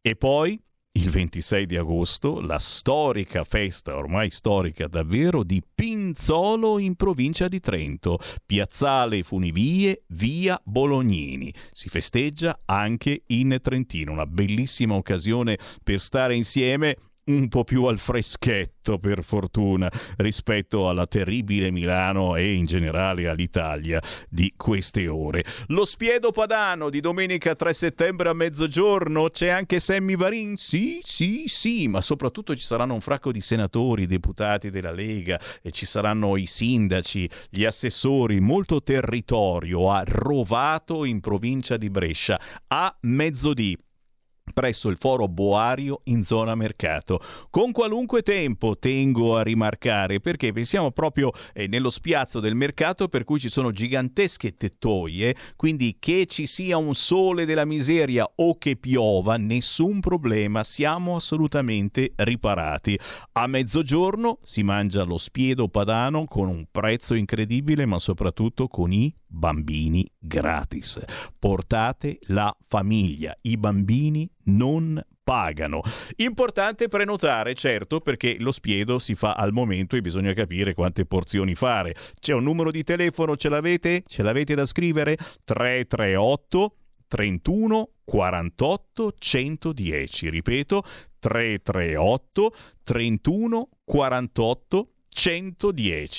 [0.02, 0.60] E poi
[0.94, 7.60] il 26 di agosto la storica festa, ormai storica davvero, di Pinzolo in provincia di
[7.60, 11.54] Trento, Piazzale Funivie, via Bolognini.
[11.72, 16.98] Si festeggia anche in Trentino, una bellissima occasione per stare insieme
[17.30, 24.02] un po' più al freschetto, per fortuna, rispetto alla terribile Milano e in generale all'Italia
[24.28, 25.44] di queste ore.
[25.68, 30.58] Lo spiedo padano di domenica 3 settembre a mezzogiorno, c'è anche Sammy Varin?
[30.58, 35.72] Sì, sì, sì, ma soprattutto ci saranno un fracco di senatori, deputati della Lega e
[35.72, 42.96] ci saranno i sindaci, gli assessori, molto territorio a Rovato in provincia di Brescia a
[43.02, 43.78] mezzodì
[44.60, 47.22] presso il foro Boario in zona mercato.
[47.50, 53.24] Con qualunque tempo tengo a rimarcare perché pensiamo proprio eh, nello spiazzo del mercato per
[53.24, 58.76] cui ci sono gigantesche tettoie, quindi che ci sia un sole della miseria o che
[58.76, 63.00] piova, nessun problema, siamo assolutamente riparati.
[63.32, 69.16] A mezzogiorno si mangia lo spiedo padano con un prezzo incredibile, ma soprattutto con i
[69.30, 71.00] bambini gratis.
[71.38, 75.82] Portate la famiglia, i bambini non pagano.
[76.18, 81.54] Importante prenotare, certo, perché lo spiedo si fa al momento e bisogna capire quante porzioni
[81.54, 81.96] fare.
[82.20, 84.04] C'è un numero di telefono, ce l'avete?
[84.08, 85.16] Ce l'avete da scrivere?
[85.46, 86.76] 338
[87.08, 90.30] 31 48 110.
[90.30, 90.84] Ripeto,
[91.20, 94.99] 338 31 48 110.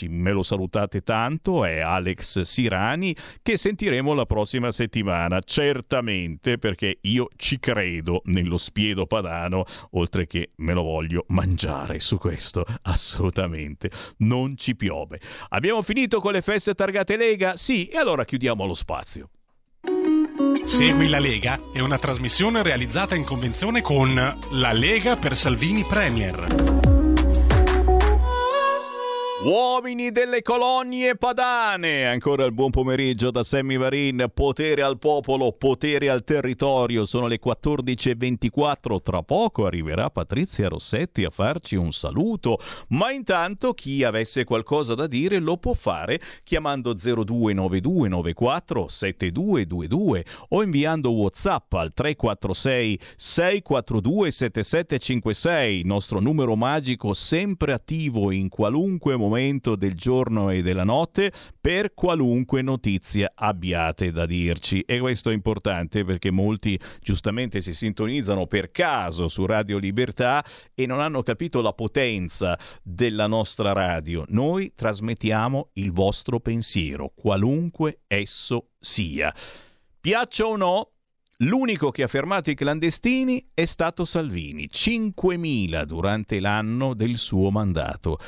[0.08, 7.28] Me lo salutate tanto, è Alex Sirani che sentiremo la prossima settimana, certamente perché io
[7.36, 13.90] ci credo nello spiedo padano, oltre che me lo voglio mangiare su questo, assolutamente.
[14.18, 15.20] Non ci piove.
[15.48, 17.56] Abbiamo finito con le feste targate Lega?
[17.56, 19.30] Sì, e allora chiudiamo lo spazio.
[20.62, 26.89] Segui la Lega è una trasmissione realizzata in convenzione con La Lega per Salvini Premier.
[29.42, 36.10] Uomini delle colonie padane, ancora il buon pomeriggio da Sammy Varin, potere al popolo, potere
[36.10, 43.12] al territorio, sono le 14.24, tra poco arriverà Patrizia Rossetti a farci un saluto, ma
[43.12, 51.72] intanto chi avesse qualcosa da dire lo può fare chiamando 029294 7222 o inviando Whatsapp
[51.72, 60.50] al 346 642 7756, nostro numero magico sempre attivo in qualunque momento momento del giorno
[60.50, 64.80] e della notte per qualunque notizia abbiate da dirci.
[64.80, 70.44] E questo è importante perché molti giustamente si sintonizzano per caso su Radio Libertà
[70.74, 74.24] e non hanno capito la potenza della nostra radio.
[74.28, 79.32] Noi trasmettiamo il vostro pensiero, qualunque esso sia.
[80.00, 80.90] Piaccia o no,
[81.42, 88.18] L'unico che ha fermato i clandestini è stato Salvini, 5.000 durante l'anno del suo mandato.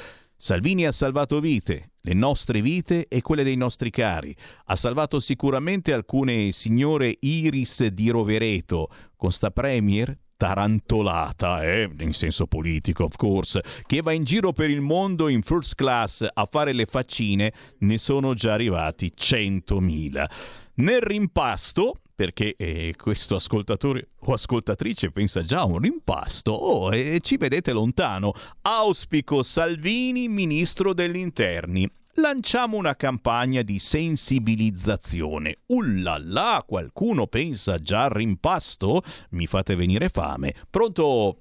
[0.45, 4.35] Salvini ha salvato vite, le nostre vite e quelle dei nostri cari.
[4.65, 12.49] Ha salvato sicuramente alcune signore Iris di Rovereto, con sta Premier tarantolata, eh, in senso
[12.49, 16.73] politico, of course, che va in giro per il mondo in first class a fare
[16.73, 20.29] le faccine, ne sono già arrivati 100.000.
[20.75, 27.19] Nel rimpasto, perché eh, questo ascoltatore o ascoltatrice pensa già a un rimpasto, oh, e
[27.21, 28.33] ci vedete lontano.
[28.61, 31.91] Auspico Salvini, ministro degli interni.
[32.15, 35.63] Lanciamo una campagna di sensibilizzazione.
[35.67, 39.03] Ullala, qualcuno pensa già al rimpasto?
[39.31, 40.55] Mi fate venire fame.
[40.71, 41.39] Pronto?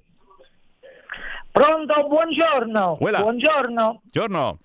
[1.52, 2.96] Pronto, buongiorno.
[2.98, 3.20] Uela.
[3.20, 4.00] Buongiorno.
[4.10, 4.58] Buongiorno.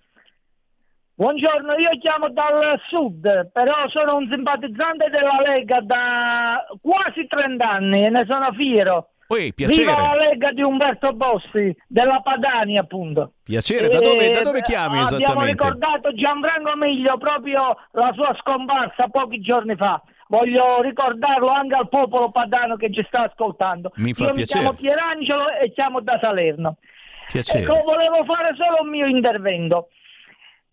[1.17, 8.05] Buongiorno, io chiamo dal sud, però sono un simpatizzante della Lega da quasi 30 anni
[8.05, 9.09] e ne sono fiero.
[9.25, 9.67] Piacere.
[9.67, 13.31] Viva la Lega di Umberto Bossi, della Padania appunto.
[13.41, 15.51] Piacere, da dove, da dove chiami Abbiamo esattamente?
[15.53, 19.99] ricordato Gianfranco Miglio proprio la sua scomparsa pochi giorni fa.
[20.27, 23.91] Voglio ricordarlo anche al popolo padano che ci sta ascoltando.
[23.95, 24.69] Mi fa Io piacere.
[24.69, 26.77] mi chiamo Pierangelo e chiamo da Salerno.
[27.27, 27.63] Piacere.
[27.63, 29.89] Ecco, volevo fare solo un mio intervento.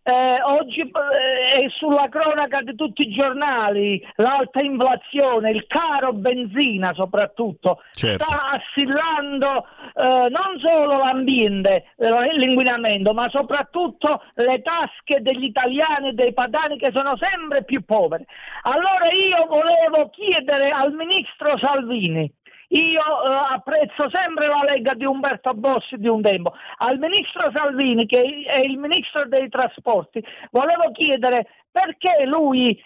[0.06, 6.92] Eh, oggi eh, è sulla cronaca di tutti i giornali l'alta inflazione, il caro benzina
[6.92, 8.22] soprattutto, Certo.
[8.22, 16.12] sta assillando eh, non solo l'ambiente, eh, l'inquinamento, ma soprattutto le tasche degli italiani e
[16.12, 18.26] dei padani che sono sempre più poveri.
[18.64, 22.30] Allora io volevo chiedere al ministro Salvini,
[22.68, 26.54] io eh, apprezzo sempre la Lega di Umberto Bossi di un tempo.
[26.78, 32.80] Al ministro Salvini, che è il ministro dei trasporti, volevo chiedere perché lui,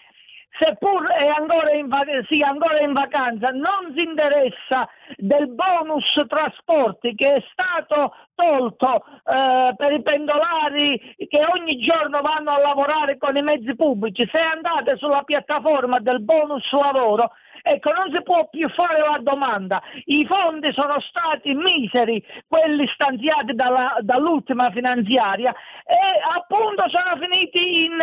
[0.57, 7.15] seppur è ancora in, va- sia ancora in vacanza, non si interessa del bonus trasporti
[7.15, 13.37] che è stato tolto eh, per i pendolari che ogni giorno vanno a lavorare con
[13.37, 14.27] i mezzi pubblici.
[14.31, 17.31] Se andate sulla piattaforma del bonus lavoro,
[17.71, 19.79] Ecco, non si può più fare la domanda.
[20.05, 25.53] I fondi sono stati miseri, quelli stanziati dalla- dall'ultima finanziaria,
[25.85, 27.97] e appunto sono finiti in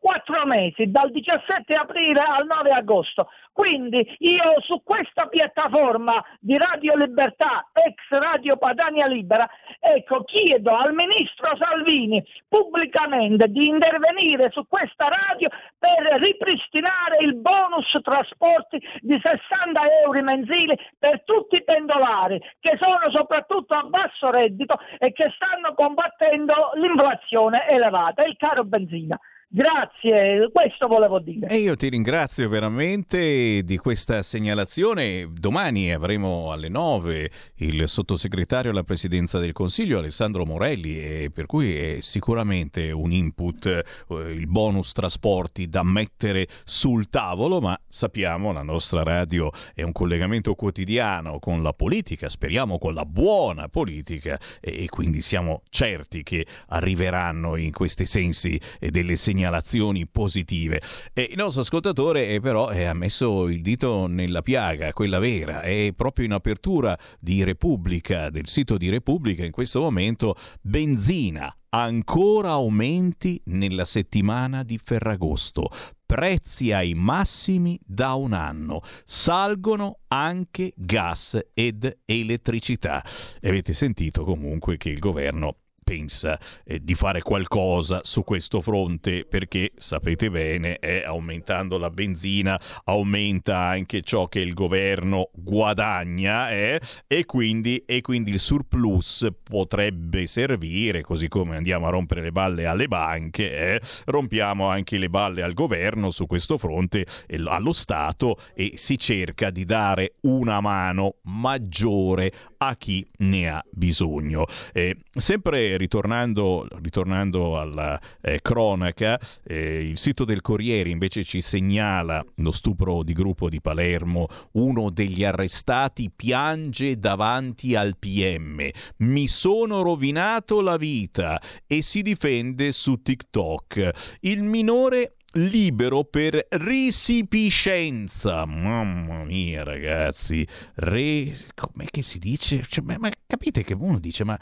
[0.00, 3.28] quattro mesi, dal 17 aprile al 9 agosto.
[3.52, 9.48] Quindi io su questa piattaforma di Radio Libertà, ex Radio Padania Libera,
[9.80, 15.48] ecco, chiedo al ministro Salvini pubblicamente di intervenire su questa radio
[15.78, 23.10] per ripristinare il bonus trasporti di 60 euro mensili per tutti i pendolari che sono
[23.10, 28.97] soprattutto a basso reddito e che stanno combattendo l'inflazione elevata il caro benzina.
[29.06, 29.18] Floride
[29.50, 31.48] Grazie, questo volevo dire.
[31.48, 35.26] E io ti ringrazio veramente di questa segnalazione.
[35.32, 41.98] Domani avremo alle 9 il sottosegretario alla presidenza del Consiglio Alessandro Morelli per cui è
[42.02, 49.02] sicuramente un input eh, il bonus trasporti da mettere sul tavolo, ma sappiamo la nostra
[49.02, 55.22] radio è un collegamento quotidiano con la politica, speriamo con la buona politica e quindi
[55.22, 60.82] siamo certi che arriveranno in questi sensi delle segnalazioni segnalazioni positive.
[61.12, 65.60] E il nostro ascoltatore eh, però eh, ha messo il dito nella piaga, quella vera,
[65.62, 72.50] è proprio in apertura di Repubblica, del sito di Repubblica in questo momento, benzina ancora
[72.52, 75.70] aumenti nella settimana di Ferragosto.
[76.04, 78.80] Prezzi ai massimi da un anno.
[79.04, 83.04] Salgono anche gas ed elettricità.
[83.38, 85.56] E avete sentito comunque che il governo
[85.88, 92.60] pensa eh, di fare qualcosa su questo fronte perché sapete bene eh, aumentando la benzina
[92.84, 100.26] aumenta anche ciò che il governo guadagna eh, e, quindi, e quindi il surplus potrebbe
[100.26, 105.40] servire così come andiamo a rompere le balle alle banche eh, rompiamo anche le balle
[105.40, 107.06] al governo su questo fronte
[107.46, 114.44] allo Stato e si cerca di dare una mano maggiore a chi ne ha bisogno.
[114.72, 122.22] Eh, sempre ritornando, ritornando alla eh, cronaca, eh, il sito del Corriere invece ci segnala
[122.36, 128.68] lo stupro di gruppo di Palermo, uno degli arrestati piange davanti al PM,
[128.98, 134.16] mi sono rovinato la vita e si difende su TikTok.
[134.20, 138.44] Il minore libero per risipiscenza.
[138.46, 140.46] Mamma mia, ragazzi,
[140.76, 141.36] re...
[141.54, 142.64] com'è che si dice?
[142.68, 144.38] Cioè, ma, ma, capite che uno dice, ma,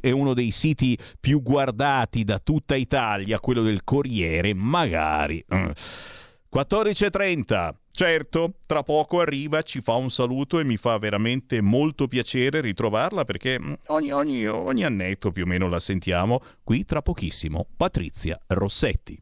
[0.01, 5.43] è uno dei siti più guardati da tutta Italia, quello del Corriere, magari...
[6.53, 7.69] 14.30 mm.
[7.95, 13.23] Certo, tra poco arriva, ci fa un saluto e mi fa veramente molto piacere ritrovarla
[13.23, 17.67] perché mm, ogni, ogni, ogni annetto più o meno la sentiamo qui tra pochissimo.
[17.77, 19.21] Patrizia Rossetti.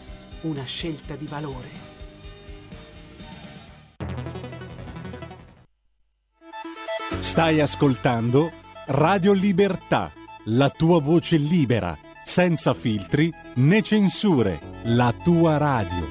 [0.41, 1.89] una scelta di valore.
[7.19, 8.51] Stai ascoltando
[8.87, 10.11] Radio Libertà,
[10.45, 16.09] la tua voce libera, senza filtri né censure, la tua radio.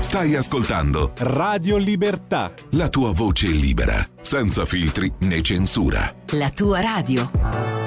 [0.00, 6.14] Stai ascoltando Radio Libertà, la tua voce libera, senza filtri né censura.
[6.30, 7.81] La tua radio.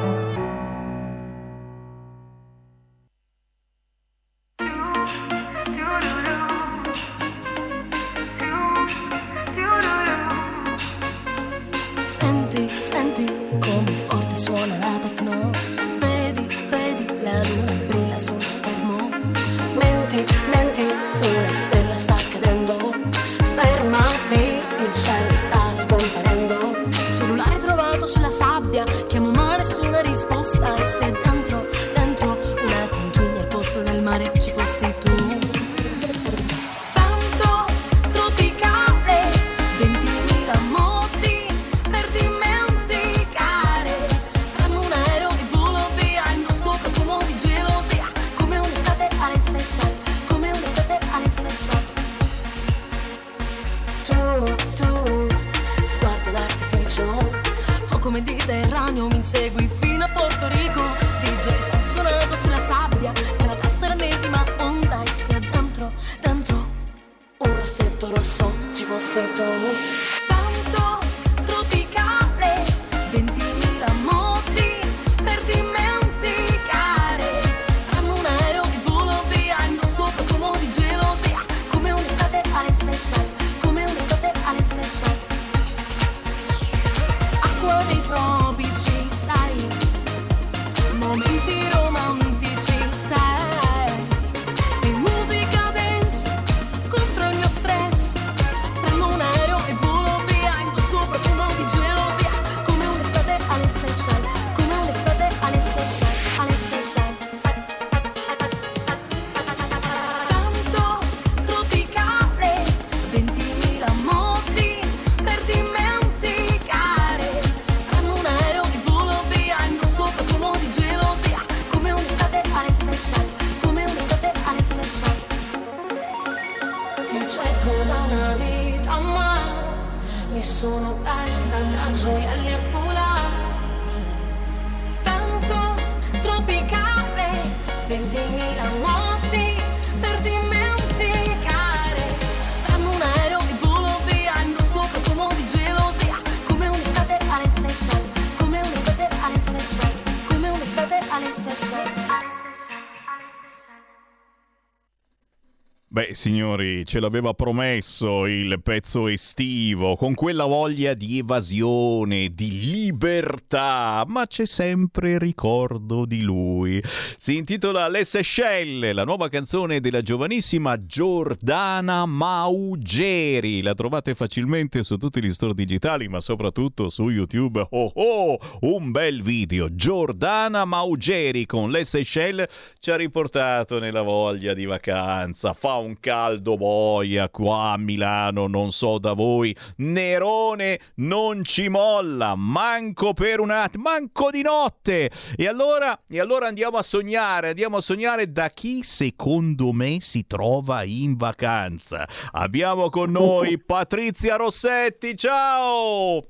[156.26, 164.26] Signori, ce l'aveva promesso il pezzo estivo, con quella voglia di evasione, di libertà, ma
[164.26, 166.82] c'è sempre ricordo di lui.
[167.18, 173.62] Si intitola Le Seychelles, la nuova canzone della giovanissima Giordana Maugeri.
[173.62, 177.68] La trovate facilmente su tutti gli store digitali, ma soprattutto su YouTube.
[177.70, 179.76] Oh oh, un bel video.
[179.76, 182.48] Giordana Maugeri con Le Seychelles
[182.80, 185.54] ci ha riportato nella voglia di vacanza.
[185.54, 189.54] Fa un caldo boia qua a Milano, non so da voi.
[189.78, 195.12] Nerone non ci molla, manco per un attimo, manco di notte.
[195.36, 200.26] E allora, e allora andiamo a sognare, andiamo a sognare da chi secondo me si
[200.26, 202.08] trova in vacanza.
[202.32, 206.24] Abbiamo con noi Patrizia Rossetti, ciao!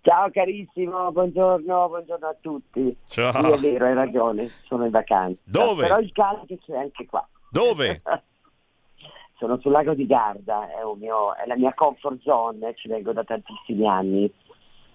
[0.00, 2.96] Ciao carissimo, buongiorno, buongiorno a tutti.
[3.06, 3.56] Ciao.
[3.56, 5.38] Sì, è vero, hai ragione, sono in vacanza.
[5.44, 5.82] Dove?
[5.82, 7.24] Però il caldo c'è anche qua.
[7.48, 8.02] Dove?
[9.42, 13.24] sono sul lago di Garda, è, mio- è la mia comfort zone, ci vengo da
[13.24, 14.32] tantissimi anni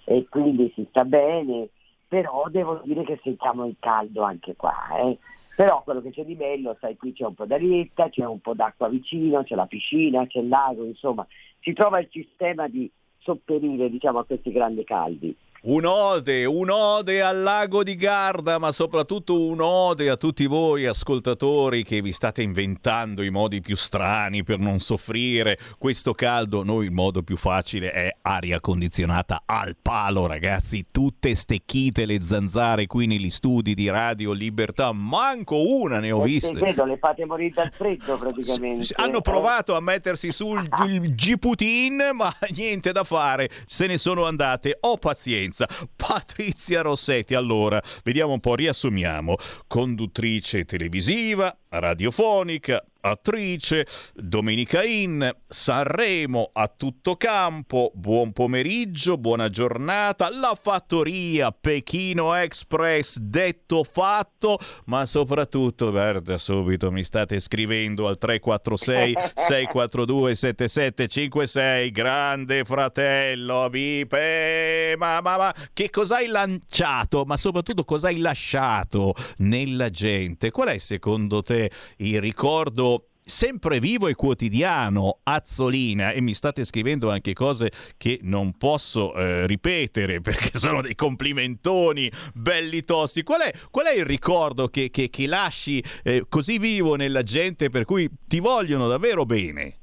[0.06, 1.68] e quindi si sta bene,
[2.08, 4.74] però devo dire che sentiamo il caldo anche qua.
[5.00, 5.18] eh.
[5.54, 8.54] Però quello che c'è di bello, sai, qui c'è un po' d'arietta, c'è un po'
[8.54, 11.28] d'acqua vicino, c'è la piscina, c'è il lago, insomma,
[11.60, 15.36] si trova il sistema di sopperire diciamo, a questi grandi caldi.
[15.60, 22.12] Un'ode, un'ode al lago di Garda, ma soprattutto un'ode a tutti voi ascoltatori che vi
[22.12, 26.64] state inventando i modi più strani per non soffrire questo caldo.
[26.64, 30.86] Noi il modo più facile è aria condizionata al palo, ragazzi.
[30.92, 34.92] Tutte stecchite le zanzare qui negli studi di Radio Libertà.
[34.92, 36.50] Manco una ne ho Eh, viste.
[36.50, 38.94] sì, Vedo, le fate morire dal freddo praticamente.
[38.98, 39.22] Hanno eh.
[39.22, 44.78] provato a mettersi sul il G-Putin, ma niente da fare, se ne sono andate.
[44.82, 45.46] Ho pazienza.
[45.96, 49.36] Patrizia Rossetti, allora, vediamo un po', riassumiamo.
[49.68, 60.58] Conduttrice televisiva, radiofonica, attrice, Domenica In, Sanremo a tutto campo, buon pomeriggio, buona giornata, la
[60.60, 70.36] fattoria, Pechino Express, detto fatto, ma soprattutto, guarda, subito mi state scrivendo al 346 642
[70.36, 78.20] 7756, grande fratello, Vipe, ma, ma, ma che cosa hai lanciato, ma soprattutto cosa hai
[78.20, 80.52] lasciato nella gente?
[80.52, 82.97] Qual è secondo te il ricordo
[83.28, 89.46] sempre vivo e quotidiano Azzolina e mi state scrivendo anche cose che non posso eh,
[89.46, 93.24] ripetere perché sono dei complimentoni belli tosti.
[93.24, 97.70] Qual è, qual è il ricordo che, che- che lasci eh, così vivo nella gente
[97.70, 99.76] per cui ti vogliono davvero bene?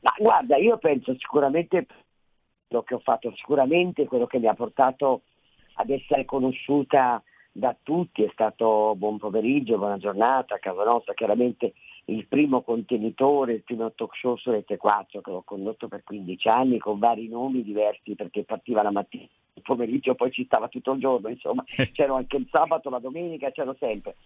[0.00, 1.86] Ma guarda, io penso sicuramente
[2.66, 5.22] quello che ho fatto, sicuramente quello che mi ha portato
[5.74, 7.22] ad essere conosciuta
[7.52, 8.22] da tutti.
[8.22, 11.74] È stato buon pomeriggio, buona giornata, casa nostra, chiaramente
[12.06, 16.48] il primo contenitore, il primo talk show su Rete 4 che ho condotto per 15
[16.48, 20.92] anni con vari nomi diversi perché partiva la mattina, il pomeriggio poi ci stava tutto
[20.92, 24.16] il giorno, insomma c'ero anche il sabato, la domenica, c'ero sempre.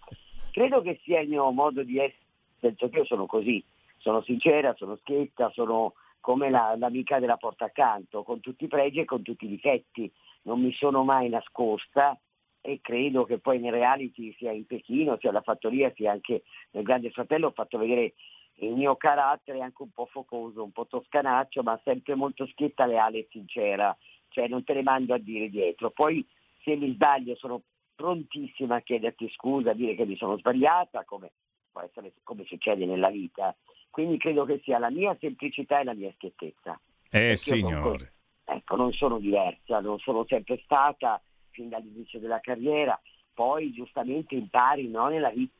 [0.51, 2.23] Credo che sia il mio modo di essere,
[2.59, 3.63] penso che io sono così,
[3.97, 8.99] sono sincera, sono schietta, sono come la, l'amica della porta accanto, con tutti i pregi
[8.99, 10.11] e con tutti i difetti.
[10.43, 12.17] Non mi sono mai nascosta
[12.65, 16.83] e credo che poi nei reality sia in Pechino, sia alla fattoria, sia anche nel
[16.83, 18.15] Grande Fratello ho fatto vedere
[18.59, 23.19] il mio carattere anche un po' focoso, un po' toscanaccio, ma sempre molto schietta, leale
[23.19, 23.95] e sincera,
[24.29, 25.91] cioè non te le mando a dire dietro.
[25.91, 26.25] Poi
[26.63, 27.61] se mi sbaglio sono
[27.93, 31.31] prontissima a chiederti scusa, a dire che mi sono sbagliata, come
[31.71, 33.55] può essere come succede nella vita.
[33.91, 36.79] Quindi credo che sia la mia semplicità e la mia schiettezza.
[37.11, 38.13] Eh signore.
[38.45, 41.21] Non, ecco, non sono diversa, non sono sempre stata
[41.55, 42.99] fin dall'inizio della carriera,
[43.33, 45.53] poi giustamente impari no, nella vita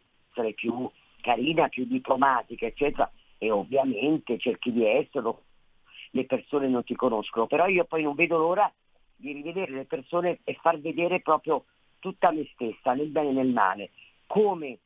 [0.54, 0.90] più
[1.22, 5.44] carina, più diplomatica, eccetera, e ovviamente cerchi di esserlo,
[6.12, 8.72] le persone non ti conoscono, però io poi non vedo l'ora
[9.16, 11.66] di rivedere le persone e far vedere proprio
[12.00, 13.92] tutta me stessa, nel bene e nel male,
[14.28, 14.80] come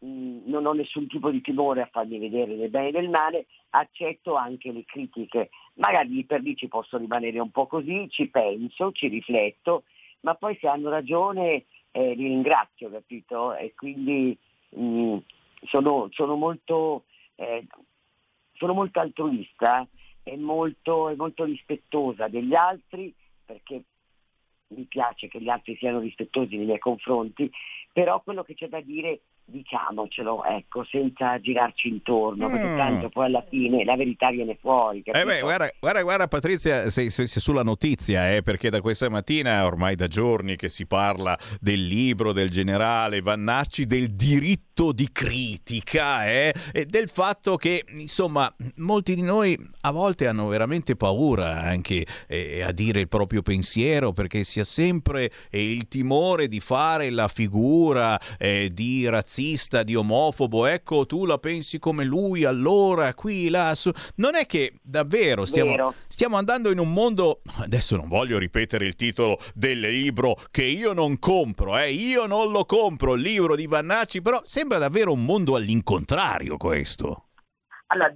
[0.00, 3.46] mh, non ho nessun tipo di timore a farmi vedere nel bene e nel male,
[3.70, 8.92] accetto anche le critiche, magari per lì ci posso rimanere un po' così, ci penso,
[8.92, 9.84] ci rifletto,
[10.20, 13.54] ma poi se hanno ragione eh, li ringrazio, capito?
[13.54, 14.36] E quindi
[14.70, 15.18] mh,
[15.66, 17.04] sono, sono, molto,
[17.36, 17.66] eh,
[18.54, 19.86] sono molto altruista
[20.22, 23.14] e molto, e molto rispettosa degli altri
[23.44, 23.82] perché
[24.68, 27.50] mi piace che gli altri siano rispettosi nei miei confronti,
[27.92, 32.50] però quello che c'è da dire diciamocelo, ecco, senza girarci intorno, mm.
[32.50, 35.02] perché tanto poi alla fine la verità viene fuori.
[35.04, 39.08] Eh beh, guarda, guarda, guarda Patrizia, sei, sei, sei, sulla notizia, eh, perché da questa
[39.08, 45.08] mattina, ormai da giorni che si parla del libro del generale Vannacci, del diritto di
[45.10, 46.54] critica eh,
[46.86, 52.72] del fatto che, insomma, molti di noi a volte hanno veramente paura anche eh, a
[52.72, 58.20] dire il proprio pensiero, perché si ha sempre eh, il timore di fare la figura
[58.38, 63.90] eh, di razzista, di omofobo, ecco tu la pensi come lui, allora qui, là, su.
[64.16, 68.94] Non è che davvero stiamo, stiamo andando in un mondo, adesso non voglio ripetere il
[68.94, 71.92] titolo del libro che io non compro, eh?
[71.92, 77.28] io non lo compro, il libro di Vannacci, però sembra davvero un mondo all'incontrario questo.
[77.86, 78.12] Allora,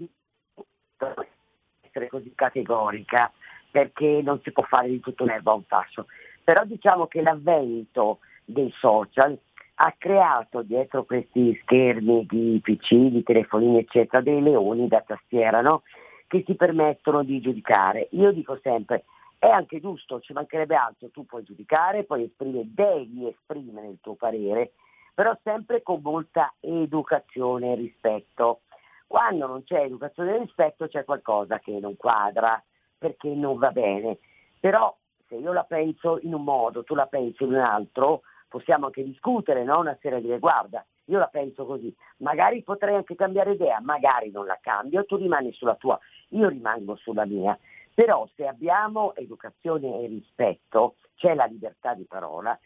[1.81, 3.33] essere così categorica
[3.71, 6.07] perché non si può fare di tutto l'erba un passo,
[6.43, 9.39] però diciamo che l'avvento dei social
[9.83, 15.83] ha creato dietro questi schermi di PC, di telefonini, eccetera, dei leoni da tastiera, no?
[16.27, 18.09] che ti permettono di giudicare.
[18.13, 19.05] Io dico sempre,
[19.39, 24.15] è anche giusto, ci mancherebbe altro, tu puoi giudicare, puoi esprimere, devi esprimere il tuo
[24.15, 24.73] parere,
[25.21, 28.63] però sempre con molta educazione e rispetto.
[29.07, 32.65] Quando non c'è educazione e rispetto c'è qualcosa che non quadra,
[32.97, 34.17] perché non va bene.
[34.59, 34.97] Però
[35.29, 39.05] se io la penso in un modo, tu la pensi in un altro, possiamo anche
[39.05, 39.81] discutere, no?
[39.81, 44.47] una sera dire guarda, io la penso così, magari potrei anche cambiare idea, magari non
[44.47, 45.99] la cambio, tu rimani sulla tua,
[46.29, 47.59] io rimango sulla mia.
[47.93, 52.59] Però se abbiamo educazione e rispetto, c'è la libertà di parola,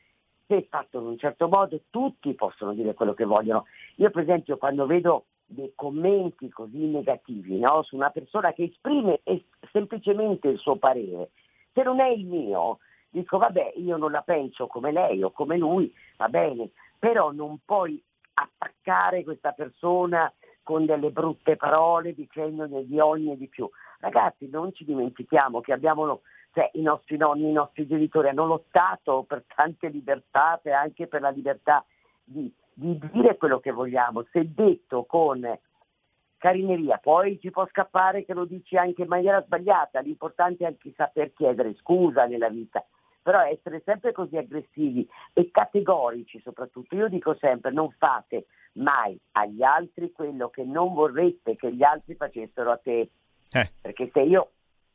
[0.46, 3.66] se fatto in un certo modo tutti possono dire quello che vogliono.
[3.96, 7.82] Io per esempio quando vedo dei commenti così negativi no?
[7.82, 9.20] su una persona che esprime
[9.72, 11.30] semplicemente il suo parere,
[11.72, 12.78] se non è il mio,
[13.10, 17.58] dico vabbè io non la penso come lei o come lui, va bene, però non
[17.64, 18.02] puoi
[18.34, 23.68] attaccare questa persona con delle brutte parole dicendone di ogni e di più.
[24.00, 26.22] Ragazzi, non ci dimentichiamo che abbiamo,
[26.54, 31.20] cioè, i nostri nonni, i nostri genitori hanno lottato per tante libertà e anche per
[31.20, 31.84] la libertà
[32.22, 35.58] di, di dire quello che vogliamo, se detto con
[36.38, 40.92] carineria, poi ci può scappare che lo dici anche in maniera sbagliata, l'importante è anche
[40.94, 42.84] saper chiedere scusa nella vita,
[43.20, 49.62] però essere sempre così aggressivi e categorici soprattutto, io dico sempre non fate mai agli
[49.62, 53.10] altri quello che non vorreste che gli altri facessero a te,
[53.50, 53.70] eh.
[53.80, 54.50] perché se io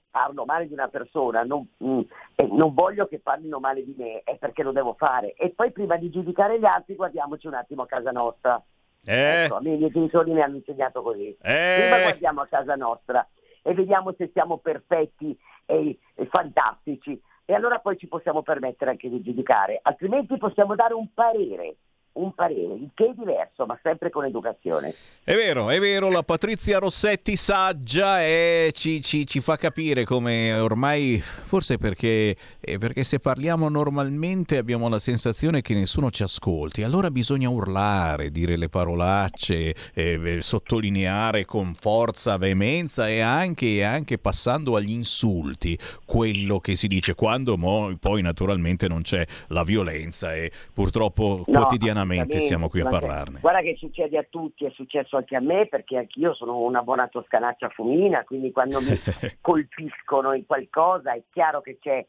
[0.09, 2.01] parlo male di una persona non, mm,
[2.35, 5.71] e non voglio che parlino male di me, è perché lo devo fare e poi
[5.71, 8.61] prima di giudicare gli altri guardiamoci un attimo a casa nostra.
[9.05, 9.43] Eh.
[9.43, 11.35] Ecco, a me i miei genitori mi hanno insegnato così.
[11.41, 11.75] Eh.
[11.79, 13.27] Prima guardiamo a casa nostra
[13.61, 19.09] e vediamo se siamo perfetti e, e fantastici e allora poi ci possiamo permettere anche
[19.09, 21.77] di giudicare, altrimenti possiamo dare un parere
[22.13, 24.93] un parere, il che è diverso, ma sempre con educazione.
[25.23, 30.53] È vero, è vero, la Patrizia Rossetti saggia e ci, ci, ci fa capire come
[30.53, 36.83] ormai, forse perché, eh, perché, se parliamo normalmente abbiamo la sensazione che nessuno ci ascolti,
[36.83, 44.75] allora bisogna urlare, dire le parolacce, eh, sottolineare con forza, veemenza e anche, anche, passando
[44.75, 50.51] agli insulti quello che si dice, quando mo, poi naturalmente non c'è la violenza e
[50.73, 51.59] purtroppo no.
[51.59, 53.39] quotidianamente quotidianamente siamo qui a parlarne.
[53.39, 57.07] Guarda che succede a tutti, è successo anche a me perché anch'io sono una buona
[57.07, 58.89] toscanaccia fumina, quindi quando mi
[59.41, 62.05] colpiscono in qualcosa è chiaro che c'è,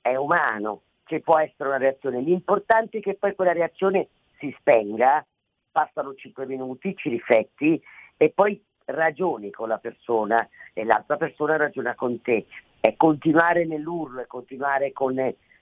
[0.00, 2.20] è umano, ci può essere una reazione.
[2.20, 4.08] L'importante è che poi quella reazione
[4.38, 5.24] si spenga,
[5.70, 7.80] passano 5 minuti, ci rifletti
[8.16, 12.46] e poi ragioni con la persona e l'altra persona ragiona con te.
[12.80, 15.14] È continuare nell'urlo, è continuare con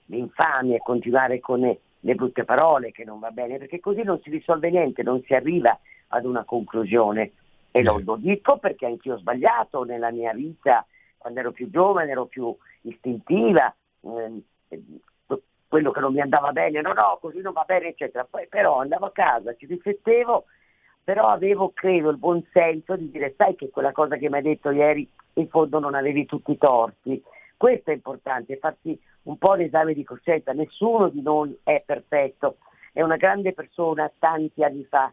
[0.05, 4.29] l'infamia, è continuare con le brutte parole che non va bene, perché così non si
[4.29, 5.77] risolve niente, non si arriva
[6.07, 7.31] ad una conclusione.
[7.71, 10.85] E lo, lo dico perché anch'io ho sbagliato nella mia vita,
[11.17, 14.43] quando ero più giovane, ero più istintiva, eh,
[15.67, 18.27] quello che non mi andava bene, no, no, così non va bene, eccetera.
[18.29, 20.45] Poi però andavo a casa, ci riflettevo,
[21.03, 24.43] però avevo, credo, il buon senso di dire, sai che quella cosa che mi hai
[24.43, 27.23] detto ieri, in fondo non avevi tutti i torti.
[27.57, 32.57] Questo è importante, farsi un po' l'esame di coscienza, nessuno di noi è perfetto.
[32.91, 35.11] È una grande persona, tanti anni fa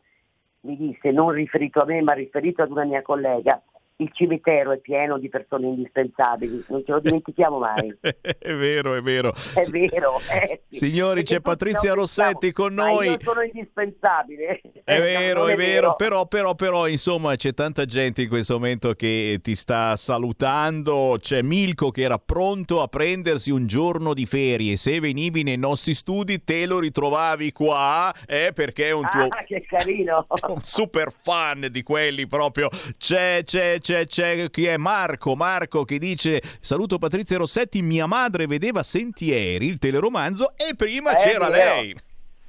[0.63, 3.63] mi disse, non riferito a me ma riferito ad una mia collega,
[4.01, 7.95] il cimitero è pieno di persone indispensabili, non ce lo dimentichiamo mai.
[8.01, 9.33] è vero, è vero.
[9.55, 10.19] È vero.
[10.31, 10.87] Eh, sì.
[10.87, 13.09] Signori, c'è Patrizia Rossetti con noi.
[13.09, 14.61] Io sono indispensabile.
[14.85, 18.55] È vero, è, è vero, vero, però, però, però, insomma, c'è tanta gente in questo
[18.55, 21.19] momento che ti sta salutando.
[21.21, 24.77] C'è Milko che era pronto a prendersi un giorno di ferie.
[24.77, 29.27] Se venivi nei nostri studi, te lo ritrovavi qua, eh, perché è un tuo...
[29.29, 30.27] Ah, che carino!
[30.49, 32.71] un super fan di quelli proprio.
[32.97, 38.07] C'è, c'è, c'è c'è, c'è chi è Marco, Marco che dice saluto Patrizia Rossetti, mia
[38.07, 41.97] madre vedeva Sentieri, il teleromanzo e prima eh, c'era lei.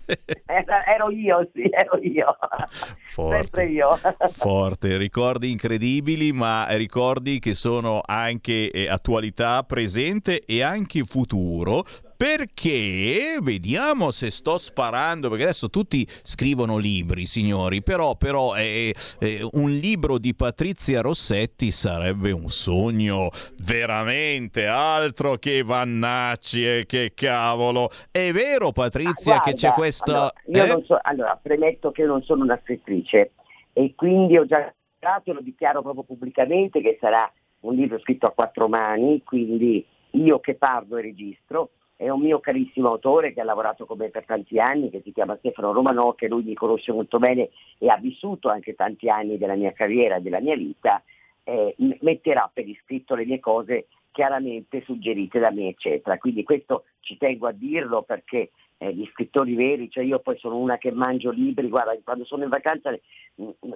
[0.06, 2.38] ero io, sì, ero io.
[3.14, 3.98] Forte, io.
[4.38, 11.86] forte, ricordi incredibili, ma ricordi che sono anche eh, attualità presente e anche futuro
[12.22, 19.40] perché vediamo se sto sparando, perché adesso tutti scrivono libri, signori, però, però eh, eh,
[19.54, 23.30] un libro di Patrizia Rossetti sarebbe un sogno
[23.66, 27.90] veramente altro che Vannacci e che cavolo.
[28.12, 30.12] È vero Patrizia ah, guarda, che c'è questo...
[30.12, 30.68] Allora, io eh?
[30.68, 33.32] non so, allora, premetto che non sono una scrittrice
[33.74, 37.28] e quindi ho già dato, lo dichiaro proprio pubblicamente che sarà
[37.62, 41.72] un libro scritto a quattro mani, quindi io che parlo e registro
[42.02, 45.12] è un mio carissimo autore che ha lavorato con me per tanti anni, che si
[45.12, 49.38] chiama Stefano Romanò, che lui mi conosce molto bene e ha vissuto anche tanti anni
[49.38, 51.04] della mia carriera della mia vita,
[51.44, 56.18] eh, metterà per iscritto le mie cose chiaramente suggerite da me, eccetera.
[56.18, 58.50] Quindi questo ci tengo a dirlo perché
[58.80, 62.42] eh, gli scrittori veri, cioè io poi sono una che mangio libri, guarda, quando sono
[62.42, 62.98] in vacanza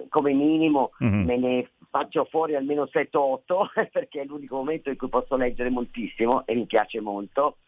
[0.08, 1.24] come minimo mm-hmm.
[1.24, 6.44] me ne faccio fuori almeno 7-8 perché è l'unico momento in cui posso leggere moltissimo
[6.44, 7.58] e mi piace molto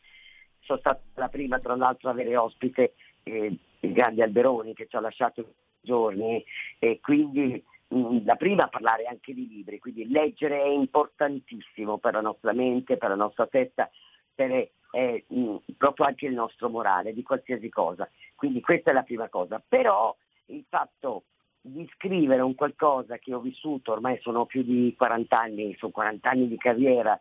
[0.68, 2.92] sono stata la prima tra l'altro a avere ospite
[3.22, 6.44] eh, il grande Alberoni che ci ha lasciato giorni
[6.78, 7.64] e quindi
[7.94, 12.52] mm, la prima a parlare anche di libri, quindi leggere è importantissimo per la nostra
[12.52, 13.88] mente, per la nostra testa,
[14.34, 18.08] per eh, mh, mm, proprio anche il nostro morale di qualsiasi cosa.
[18.34, 19.62] Quindi questa è la prima cosa.
[19.66, 20.14] Però
[20.46, 21.24] il fatto
[21.60, 26.28] di scrivere un qualcosa che ho vissuto, ormai sono più di 40 anni, sono 40
[26.28, 27.18] anni di carriera,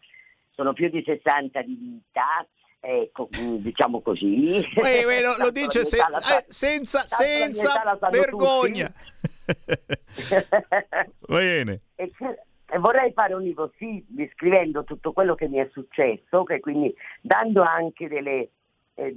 [0.52, 2.46] sono più di 60 di vita,
[2.80, 4.66] Ecco, mm, diciamo così.
[4.76, 8.92] Uè, uè, lo, lo dice se, eh, senza, senza vergogna.
[11.28, 11.82] Bene.
[11.96, 12.12] E,
[12.70, 16.94] e vorrei fare un libro, sì, descrivendo tutto quello che mi è successo, che quindi
[17.22, 18.50] dando anche delle,
[18.96, 19.16] eh,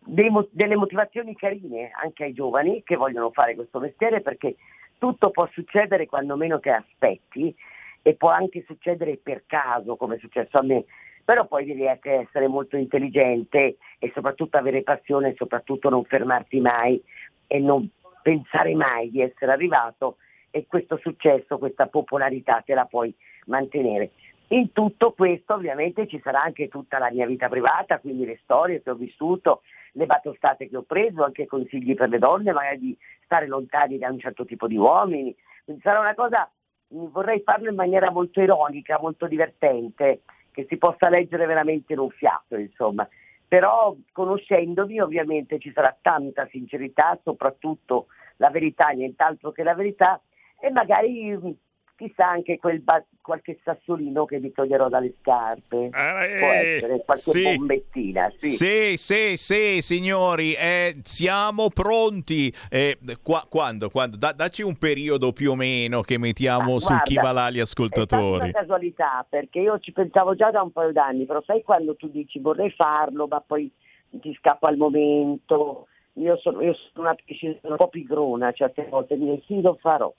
[0.00, 4.56] dei, delle motivazioni carine anche ai giovani che vogliono fare questo mestiere, perché
[4.98, 7.54] tutto può succedere quando meno che aspetti
[8.02, 10.84] e può anche succedere per caso, come è successo a me
[11.24, 16.60] però poi devi anche essere molto intelligente e soprattutto avere passione e soprattutto non fermarti
[16.60, 17.02] mai
[17.46, 17.88] e non
[18.22, 20.16] pensare mai di essere arrivato
[20.50, 23.14] e questo successo, questa popolarità te la puoi
[23.46, 24.10] mantenere.
[24.48, 28.82] In tutto questo ovviamente ci sarà anche tutta la mia vita privata, quindi le storie
[28.82, 29.62] che ho vissuto,
[29.92, 34.10] le batostate che ho preso, anche consigli per le donne, magari di stare lontani da
[34.10, 35.34] un certo tipo di uomini.
[35.64, 36.50] Quindi sarà una cosa,
[36.88, 40.20] vorrei farlo in maniera molto ironica, molto divertente,
[40.52, 43.08] che si possa leggere veramente in un fiato, insomma.
[43.48, 48.06] Però conoscendomi ovviamente ci sarà tanta sincerità, soprattutto
[48.36, 50.20] la verità, nient'altro che la verità,
[50.60, 51.36] e magari
[52.02, 55.90] chissà anche quel ba- qualche sassolino che vi toglierò dalle scarpe.
[55.92, 57.42] Ah, eh, Può essere qualche sì.
[57.42, 58.32] bombettina.
[58.36, 62.52] Sì, sì, sì, sì signori, eh, siamo pronti.
[62.68, 63.88] Eh, qua, quando?
[63.88, 64.16] quando?
[64.16, 67.50] Da, dacci un periodo più o meno che mettiamo ah, su guarda, chi va là
[67.50, 68.40] gli ascoltatori.
[68.40, 71.94] È una casualità, perché io ci pensavo già da un paio d'anni, però sai quando
[71.94, 73.70] tu dici vorrei farlo, ma poi
[74.20, 77.16] ti scappa il momento, io sono, io sono una
[77.60, 80.12] sono un po' pigrona, certe volte mi dico sì lo farò.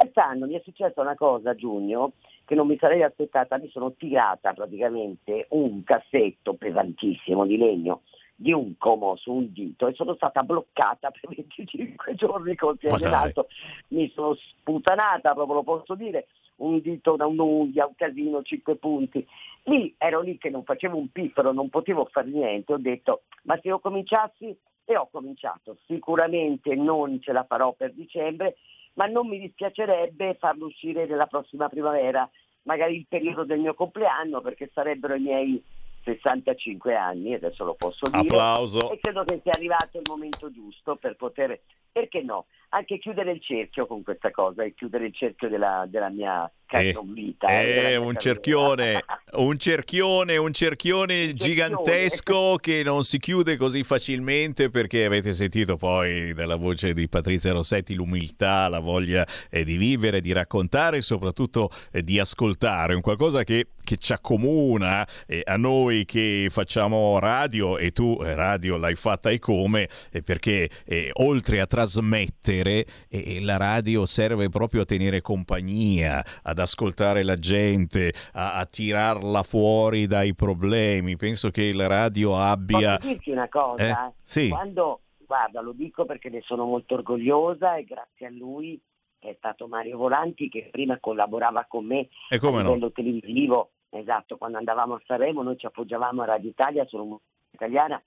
[0.00, 2.12] Quest'anno mi è successa una cosa a giugno
[2.46, 8.00] che non mi sarei aspettata, mi sono tirata praticamente un cassetto pesantissimo di legno
[8.34, 13.48] di un como su un dito e sono stata bloccata per 25 giorni in alto,
[13.88, 19.28] mi sono sputanata, proprio lo posso dire, un dito da un'unghia, un casino, cinque punti.
[19.64, 23.58] Lì ero lì che non facevo un piffero, non potevo fare niente, ho detto ma
[23.60, 24.56] se io cominciassi?
[24.86, 28.56] E ho cominciato, sicuramente non ce la farò per dicembre,
[28.94, 32.28] ma non mi dispiacerebbe farlo uscire nella prossima primavera,
[32.62, 35.62] magari il periodo del mio compleanno perché sarebbero i miei
[36.02, 38.26] 65 anni, adesso lo posso dire.
[38.26, 38.90] Applauso.
[38.90, 41.60] E credo che sia arrivato il momento giusto per poter,
[41.92, 46.08] perché no, anche chiudere il cerchio con questa cosa e chiudere il cerchio della, della
[46.08, 47.48] mia eh, vita.
[47.48, 49.02] Eh, un cerchione,
[49.32, 56.32] un cerchione, un cerchione gigantesco che non si chiude così facilmente perché avete sentito poi
[56.32, 61.70] dalla voce di Patrizia Rossetti l'umiltà, la voglia eh, di vivere, di raccontare e soprattutto
[61.90, 67.78] eh, di ascoltare, un qualcosa che, che ci accomuna eh, a noi che facciamo radio
[67.78, 69.88] e tu eh, radio l'hai fatta e come
[70.24, 70.68] perché
[71.14, 78.54] oltre a trasmettere la radio serve proprio a tenere compagnia, ad ascoltare la gente, a,
[78.58, 81.16] a, tirarla fuori dai problemi.
[81.16, 82.96] Penso che il radio abbia...
[82.96, 84.08] Posso dirti una cosa?
[84.08, 84.12] Eh?
[84.22, 84.48] Sì.
[84.48, 88.80] Quando, guarda, lo dico perché ne sono molto orgogliosa e grazie a lui
[89.20, 92.92] è stato Mario Volanti che prima collaborava con me e come a livello no?
[92.92, 93.70] televisivo.
[93.90, 97.20] Esatto, quando andavamo a Sanremo noi ci appoggiavamo a Radio Italia, sono
[97.50, 98.00] italiana,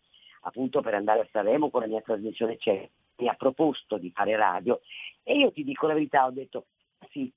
[0.43, 2.87] appunto per andare a Sanremo con la mia trasmissione c'è.
[3.17, 4.81] Mi ha proposto di fare radio
[5.23, 6.65] e io ti dico la verità, ho detto
[7.09, 7.31] sì,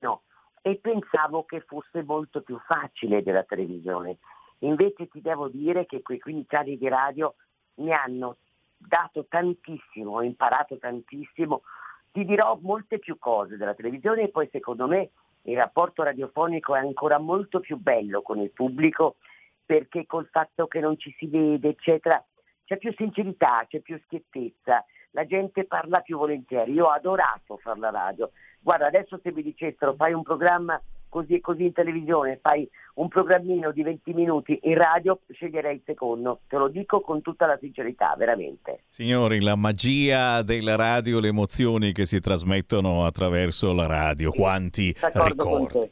[0.00, 0.22] no,
[0.60, 4.18] e pensavo che fosse molto più facile della televisione.
[4.58, 7.34] Invece ti devo dire che quei 15 anni di radio
[7.76, 8.36] mi hanno
[8.76, 11.62] dato tantissimo, ho imparato tantissimo,
[12.12, 15.10] ti dirò molte più cose della televisione e poi secondo me
[15.42, 19.16] il rapporto radiofonico è ancora molto più bello con il pubblico
[19.64, 22.22] perché col fatto che non ci si vede, eccetera,
[22.64, 26.72] c'è più sincerità, c'è più schiettezza, la gente parla più volentieri.
[26.72, 28.30] Io ho adorato fare la radio,
[28.60, 30.80] guarda adesso se mi dicessero fai un programma
[31.12, 35.82] così e così in televisione, fai un programmino di 20 minuti in radio, sceglierei il
[35.84, 38.84] secondo, te lo dico con tutta la sincerità, veramente.
[38.88, 45.90] Signori, la magia della radio, le emozioni che si trasmettono attraverso la radio, quanti ricordi.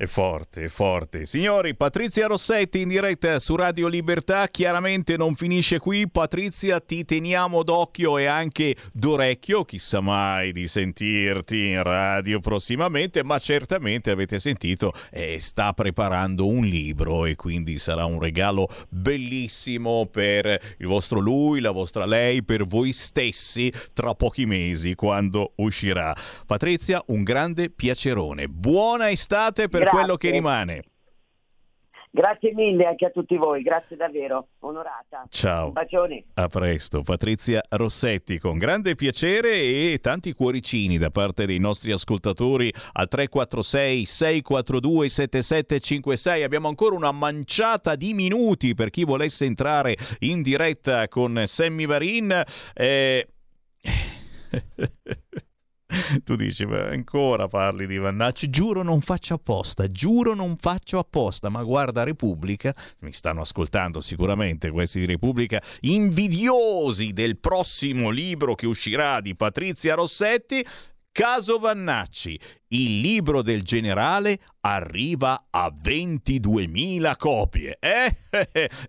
[0.00, 1.26] È forte, è forte.
[1.26, 4.46] Signori, Patrizia Rossetti in diretta su Radio Libertà.
[4.46, 6.08] Chiaramente non finisce qui.
[6.08, 9.64] Patrizia, ti teniamo d'occhio e anche d'orecchio.
[9.64, 16.64] Chissà mai di sentirti in radio prossimamente, ma certamente avete sentito, eh, sta preparando un
[16.64, 20.46] libro e quindi sarà un regalo bellissimo per
[20.78, 26.14] il vostro lui, la vostra lei, per voi stessi tra pochi mesi quando uscirà.
[26.46, 28.46] Patrizia, un grande piacerone.
[28.46, 29.98] Buona estate per Grazie.
[29.98, 30.82] quello che rimane.
[32.10, 35.26] Grazie mille anche a tutti voi, grazie davvero, onorata.
[35.28, 35.66] Ciao.
[35.66, 36.24] Un bacione.
[36.34, 42.72] A presto, Patrizia Rossetti, con grande piacere e tanti cuoricini da parte dei nostri ascoltatori
[42.92, 46.42] al 346 642 7756.
[46.42, 52.42] Abbiamo ancora una manciata di minuti per chi volesse entrare in diretta con Sammy Varin.
[52.74, 53.28] Eh...
[56.24, 58.50] Tu dici, ma ancora parli di Vannacci?
[58.50, 64.70] Giuro non faccio apposta, giuro non faccio apposta, ma guarda Repubblica, mi stanno ascoltando sicuramente
[64.70, 70.64] questi di Repubblica, invidiosi del prossimo libro che uscirà di Patrizia Rossetti,
[71.10, 72.38] Caso Vannacci,
[72.68, 77.76] il libro del generale arriva a 22.000 copie.
[77.80, 78.14] Eh?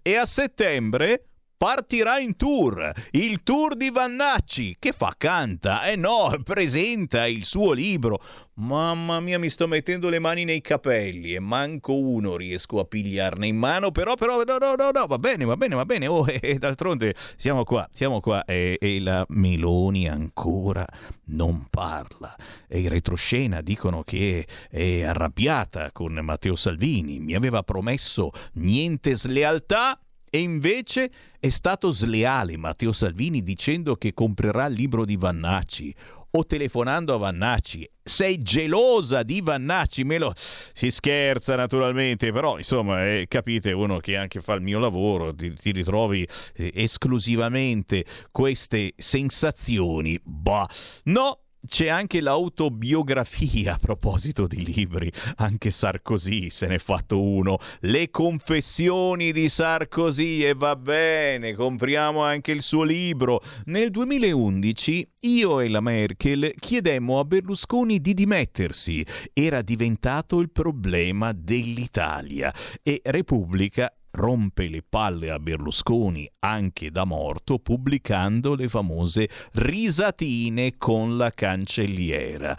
[0.04, 1.29] E a settembre
[1.60, 7.74] partirà in tour, il tour di Vannacci, che fa canta, eh no, presenta il suo
[7.74, 8.24] libro.
[8.54, 13.46] Mamma mia, mi sto mettendo le mani nei capelli e manco uno riesco a pigliarne
[13.46, 16.26] in mano, però, però, no, no, no, no va bene, va bene, va bene, oh,
[16.30, 20.86] e, e d'altronde siamo qua, siamo qua e, e la Meloni ancora
[21.26, 22.38] non parla.
[22.70, 30.00] E in retroscena dicono che è arrabbiata con Matteo Salvini, mi aveva promesso niente slealtà
[30.30, 35.96] e invece è stato sleale Matteo Salvini dicendo che comprerà il libro di Vannacci
[36.32, 37.90] o telefonando a Vannacci.
[38.04, 40.04] Sei gelosa di Vannacci?
[40.04, 40.34] Me lo...
[40.36, 45.54] Si scherza naturalmente, però insomma, eh, capite, uno che anche fa il mio lavoro, ti,
[45.54, 50.20] ti ritrovi eh, esclusivamente queste sensazioni.
[50.24, 50.70] Bah,
[51.06, 58.10] no, c'è anche l'autobiografia a proposito di libri, anche Sarkozy se n'è fatto uno, Le
[58.10, 63.42] confessioni di Sarkozy e va bene, compriamo anche il suo libro.
[63.66, 71.34] Nel 2011 io e la Merkel chiedemmo a Berlusconi di dimettersi, era diventato il problema
[71.34, 72.54] dell'Italia.
[72.82, 81.18] E Repubblica rompe le palle a Berlusconi anche da morto pubblicando le famose risatine con
[81.18, 82.58] la cancelliera.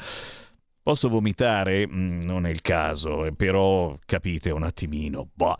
[0.83, 1.87] Posso vomitare?
[1.87, 5.29] Mm, non è il caso, eh, però capite un attimino.
[5.33, 5.57] Boh.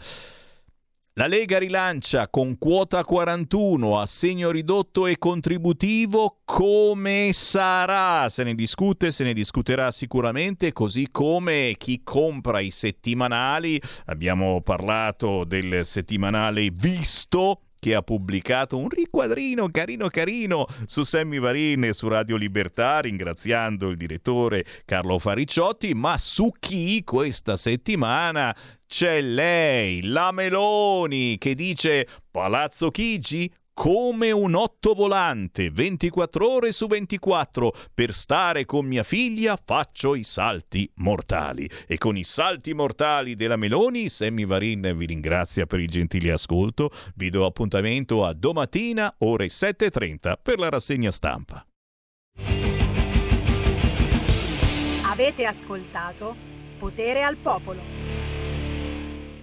[1.15, 8.29] La Lega rilancia con quota 41, assegno ridotto e contributivo come sarà?
[8.29, 13.83] Se ne discute, se ne discuterà sicuramente, così come chi compra i settimanali.
[14.07, 21.85] Abbiamo parlato del settimanale Visto che ha pubblicato un riquadrino carino carino su Sammy Varin
[21.85, 28.55] e su Radio Libertà, ringraziando il direttore Carlo Fariciotti, ma su chi questa settimana
[28.87, 33.51] c'è lei, la Meloni, che dice Palazzo Chigi?
[33.73, 40.91] Come un ottovolante 24 ore su 24 per stare con mia figlia faccio i salti
[40.97, 41.69] mortali.
[41.87, 46.91] E con i salti mortali della Meloni Sammy Varin vi ringrazia per il gentile ascolto.
[47.15, 51.65] Vi do appuntamento a domattina ore 7.30 per la rassegna stampa.
[55.05, 56.35] Avete ascoltato
[56.79, 58.00] Potere al Popolo